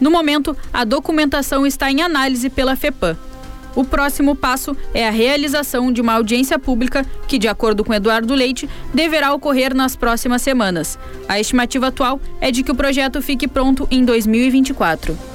[0.00, 3.16] No momento, a documentação está em análise pela FEPAM.
[3.76, 8.34] O próximo passo é a realização de uma audiência pública que, de acordo com Eduardo
[8.34, 10.98] Leite, deverá ocorrer nas próximas semanas.
[11.28, 15.29] A estimativa atual é de que o projeto fique pronto em 2024.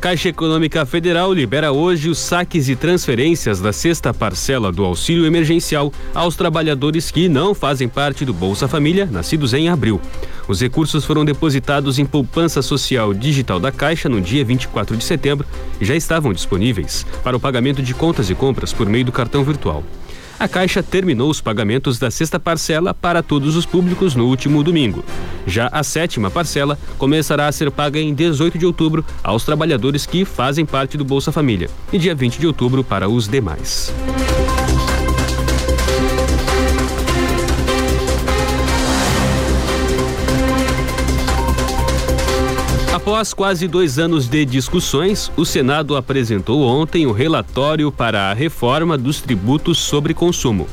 [0.00, 5.92] Caixa Econômica Federal libera hoje os saques e transferências da sexta parcela do auxílio emergencial
[6.14, 10.00] aos trabalhadores que não fazem parte do Bolsa Família, nascidos em abril.
[10.48, 15.46] Os recursos foram depositados em poupança social digital da Caixa no dia 24 de setembro
[15.78, 19.44] e já estavam disponíveis para o pagamento de contas e compras por meio do cartão
[19.44, 19.84] virtual.
[20.40, 25.04] A Caixa terminou os pagamentos da sexta parcela para todos os públicos no último domingo.
[25.46, 30.24] Já a sétima parcela começará a ser paga em 18 de outubro aos trabalhadores que
[30.24, 33.92] fazem parte do Bolsa Família e dia 20 de outubro para os demais.
[43.00, 48.98] Após quase dois anos de discussões, o Senado apresentou ontem o relatório para a reforma
[48.98, 50.68] dos tributos sobre consumo.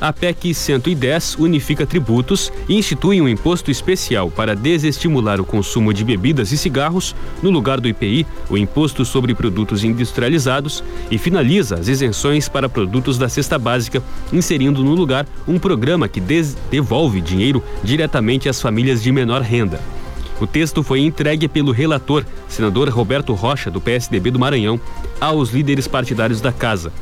[0.00, 6.04] A PEC 110 unifica tributos e institui um imposto especial para desestimular o consumo de
[6.04, 11.86] bebidas e cigarros, no lugar do IPI, o Imposto sobre Produtos Industrializados, e finaliza as
[11.86, 14.02] isenções para produtos da cesta básica,
[14.32, 16.20] inserindo no lugar um programa que
[16.70, 19.97] devolve dinheiro diretamente às famílias de menor renda.
[20.40, 24.80] O texto foi entregue pelo relator, senador Roberto Rocha, do PSDB do Maranhão,
[25.20, 26.92] aos líderes partidários da casa.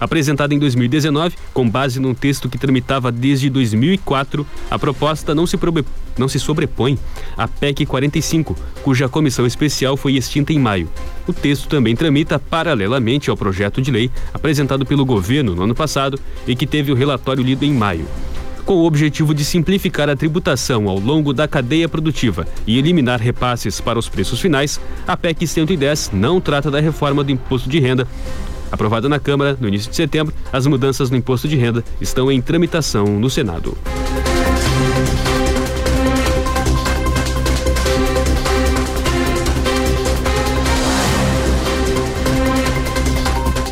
[0.00, 5.58] Apresentada em 2019, com base num texto que tramitava desde 2004, a proposta não se,
[6.16, 6.96] não se sobrepõe
[7.36, 10.88] à PEC 45, cuja comissão especial foi extinta em maio.
[11.26, 16.16] O texto também tramita paralelamente ao projeto de lei apresentado pelo governo no ano passado
[16.46, 18.06] e que teve o relatório lido em maio
[18.68, 23.80] com o objetivo de simplificar a tributação ao longo da cadeia produtiva e eliminar repasses
[23.80, 28.06] para os preços finais, a PEC 110 não trata da reforma do imposto de renda.
[28.70, 32.42] Aprovada na Câmara no início de setembro, as mudanças no imposto de renda estão em
[32.42, 33.74] tramitação no Senado.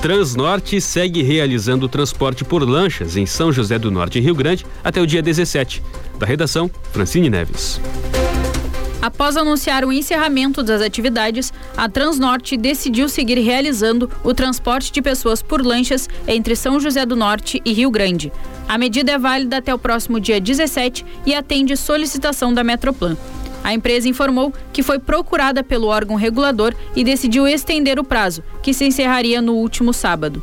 [0.06, 5.00] Transnorte segue realizando transporte por lanchas em São José do Norte e Rio Grande até
[5.00, 5.82] o dia 17.
[6.16, 7.80] Da redação, Francine Neves.
[9.02, 15.42] Após anunciar o encerramento das atividades, a Transnorte decidiu seguir realizando o transporte de pessoas
[15.42, 18.32] por lanchas entre São José do Norte e Rio Grande.
[18.68, 23.16] A medida é válida até o próximo dia 17 e atende solicitação da Metroplan.
[23.66, 28.72] A empresa informou que foi procurada pelo órgão regulador e decidiu estender o prazo, que
[28.72, 30.40] se encerraria no último sábado.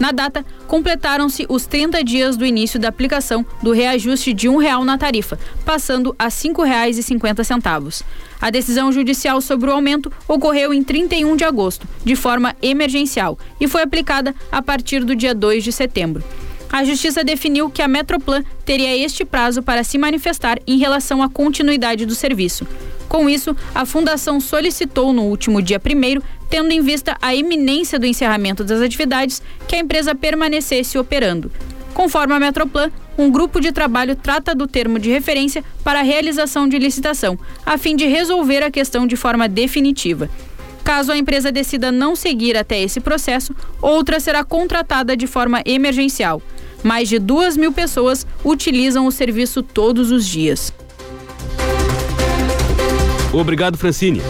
[0.00, 4.86] Na data, completaram-se os 30 dias do início da aplicação do reajuste de um real
[4.86, 8.04] na tarifa, passando a R$ 5,50.
[8.40, 13.68] A decisão judicial sobre o aumento ocorreu em 31 de agosto, de forma emergencial, e
[13.68, 16.24] foi aplicada a partir do dia 2 de setembro
[16.72, 21.28] a Justiça definiu que a Metroplan teria este prazo para se manifestar em relação à
[21.28, 22.66] continuidade do serviço.
[23.10, 28.06] Com isso, a Fundação solicitou no último dia 1 tendo em vista a iminência do
[28.06, 31.52] encerramento das atividades, que a empresa permanecesse operando.
[31.92, 36.66] Conforme a Metroplan, um grupo de trabalho trata do termo de referência para a realização
[36.66, 40.30] de licitação, a fim de resolver a questão de forma definitiva.
[40.84, 46.42] Caso a empresa decida não seguir até esse processo, outra será contratada de forma emergencial.
[46.82, 50.72] Mais de duas mil pessoas utilizam o serviço todos os dias.
[53.32, 54.20] Obrigado, Francine.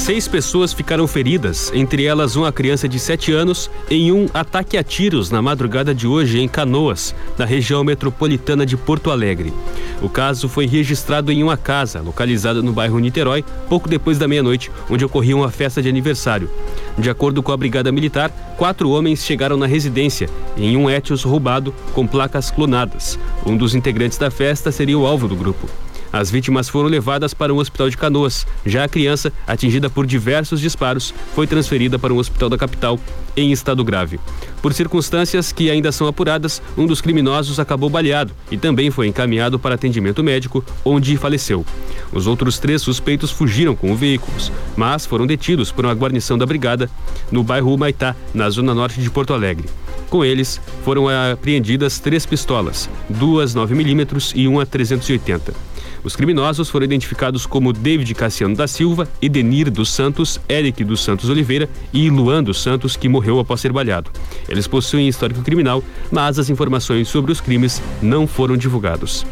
[0.00, 4.82] Seis pessoas ficaram feridas, entre elas uma criança de 7 anos, em um ataque a
[4.82, 9.52] tiros na madrugada de hoje em Canoas, na região metropolitana de Porto Alegre.
[10.00, 14.72] O caso foi registrado em uma casa, localizada no bairro Niterói, pouco depois da meia-noite,
[14.88, 16.50] onde ocorria uma festa de aniversário.
[16.96, 21.74] De acordo com a Brigada Militar, quatro homens chegaram na residência, em um Etios roubado
[21.92, 23.18] com placas clonadas.
[23.44, 25.68] Um dos integrantes da festa seria o alvo do grupo.
[26.12, 28.46] As vítimas foram levadas para um hospital de Canoas.
[28.66, 32.98] Já a criança, atingida por diversos disparos, foi transferida para um hospital da capital
[33.36, 34.18] em estado grave.
[34.60, 39.58] Por circunstâncias que ainda são apuradas, um dos criminosos acabou baleado e também foi encaminhado
[39.58, 41.64] para atendimento médico, onde faleceu.
[42.12, 46.44] Os outros três suspeitos fugiram com os veículos, mas foram detidos por uma guarnição da
[46.44, 46.90] brigada
[47.30, 49.68] no bairro Humaitá, na zona norte de Porto Alegre.
[50.10, 55.54] Com eles, foram apreendidas três pistolas, duas 9mm e uma 380.
[56.02, 61.28] Os criminosos foram identificados como David Cassiano da Silva, Edenir dos Santos, Eric dos Santos
[61.28, 64.10] Oliveira e Luan dos Santos, que morreu após ser baleado.
[64.48, 69.26] Eles possuem histórico criminal, mas as informações sobre os crimes não foram divulgados.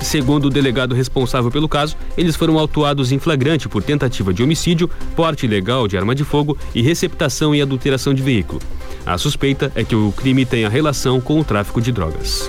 [0.00, 4.88] Segundo o delegado responsável pelo caso, eles foram autuados em flagrante por tentativa de homicídio,
[5.16, 8.60] porte ilegal de arma de fogo e receptação e adulteração de veículo.
[9.04, 12.48] A suspeita é que o crime tenha relação com o tráfico de drogas.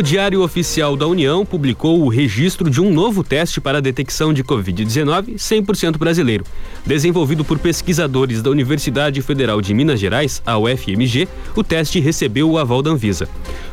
[0.00, 4.32] O Diário Oficial da União publicou o registro de um novo teste para a detecção
[4.32, 6.42] de Covid-19 100% brasileiro.
[6.86, 12.56] Desenvolvido por pesquisadores da Universidade Federal de Minas Gerais, a UFMG, o teste recebeu o
[12.56, 13.28] aval da Anvisa.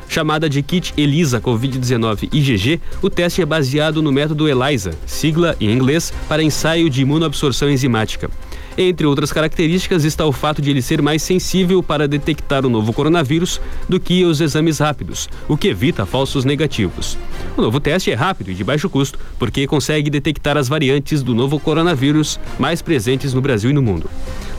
[0.09, 5.71] Chamada de kit ELISA Covid-19 IgG, o teste é baseado no método ELISA, sigla em
[5.71, 8.30] inglês para ensaio de imunoabsorção enzimática.
[8.78, 12.93] Entre outras características está o fato de ele ser mais sensível para detectar o novo
[12.93, 13.59] coronavírus
[13.89, 17.17] do que os exames rápidos, o que evita falsos negativos.
[17.57, 21.34] O novo teste é rápido e de baixo custo, porque consegue detectar as variantes do
[21.34, 24.07] novo coronavírus mais presentes no Brasil e no mundo.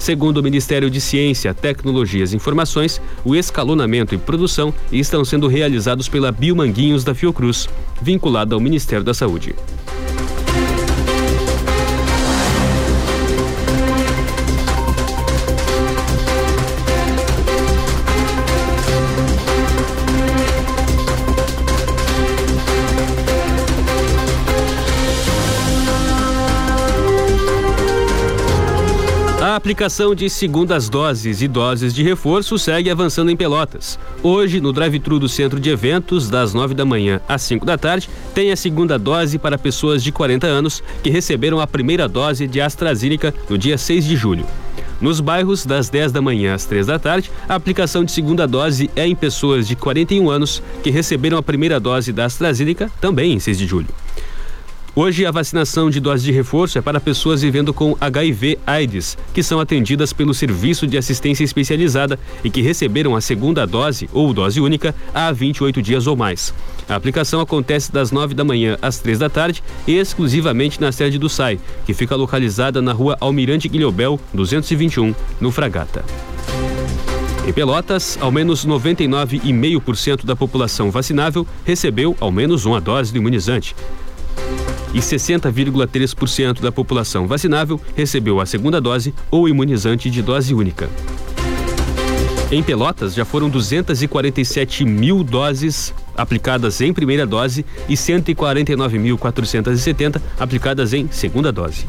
[0.00, 6.08] Segundo o Ministério de Ciência, Tecnologias e Informações, o escalonamento e produção estão sendo realizados
[6.08, 7.68] pela Biomanguinhos da Fiocruz,
[8.02, 9.54] vinculada ao Ministério da Saúde.
[29.58, 33.98] Aplicação de segundas doses e doses de reforço segue avançando em Pelotas.
[34.22, 38.08] Hoje, no drive-thru do centro de eventos, das 9 da manhã às 5 da tarde,
[38.32, 42.60] tem a segunda dose para pessoas de 40 anos que receberam a primeira dose de
[42.60, 44.46] AstraZeneca no dia 6 de julho.
[45.00, 48.88] Nos bairros, das 10 da manhã às 3 da tarde, a aplicação de segunda dose
[48.94, 53.40] é em pessoas de 41 anos que receberam a primeira dose da AstraZeneca também em
[53.40, 53.88] 6 de julho.
[55.00, 59.60] Hoje, a vacinação de dose de reforço é para pessoas vivendo com HIV-AIDS, que são
[59.60, 64.92] atendidas pelo Serviço de Assistência Especializada e que receberam a segunda dose ou dose única
[65.14, 66.52] há 28 dias ou mais.
[66.88, 71.28] A aplicação acontece das 9 da manhã às 3 da tarde, exclusivamente na sede do
[71.28, 76.04] SAI, que fica localizada na rua Almirante Guilhobel, 221, no Fragata.
[77.46, 83.76] Em Pelotas, ao menos 99,5% da população vacinável recebeu ao menos uma dose do imunizante
[84.94, 90.88] e 60,3% da população vacinável recebeu a segunda dose ou imunizante de dose única.
[92.50, 101.08] Em Pelotas, já foram 247 mil doses aplicadas em primeira dose e 149.470 aplicadas em
[101.10, 101.84] segunda dose.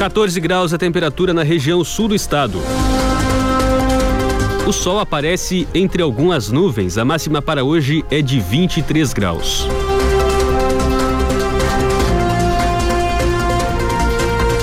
[0.00, 2.58] 14 graus a temperatura na região sul do estado.
[4.66, 6.96] O sol aparece entre algumas nuvens.
[6.96, 9.68] A máxima para hoje é de 23 graus.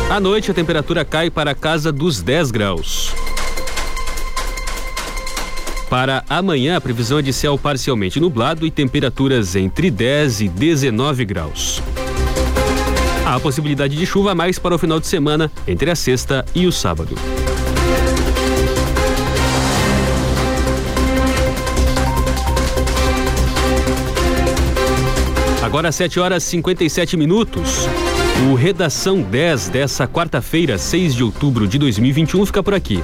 [0.10, 3.14] À noite, a temperatura cai para a casa dos 10 graus.
[5.88, 11.26] Para amanhã, a previsão é de céu parcialmente nublado e temperaturas entre 10 e 19
[11.26, 11.76] graus.
[13.28, 16.71] Há possibilidade de chuva mais para o final de semana, entre a sexta e o
[16.71, 17.13] sábado.
[25.61, 27.86] Agora 7 horas e 57 minutos.
[28.49, 33.03] O Redação 10 dessa quarta-feira, 6 de outubro de 2021, fica por aqui.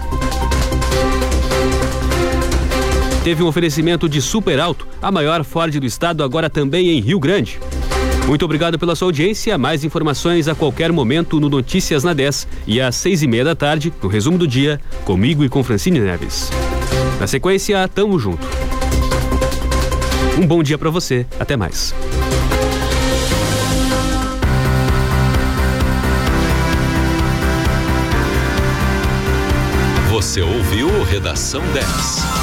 [3.26, 7.20] Teve um oferecimento de Super Alto, a maior Ford do estado, agora também em Rio
[7.20, 7.60] Grande.
[8.28, 9.58] Muito obrigado pela sua audiência.
[9.58, 13.56] Mais informações a qualquer momento no Notícias na 10 e às seis e meia da
[13.56, 16.50] tarde, no resumo do dia, comigo e com Francine Neves.
[17.20, 18.46] Na sequência, tamo junto.
[20.42, 21.26] Um bom dia para você.
[21.40, 21.94] Até mais.
[30.10, 32.43] Você ouviu Redação 10.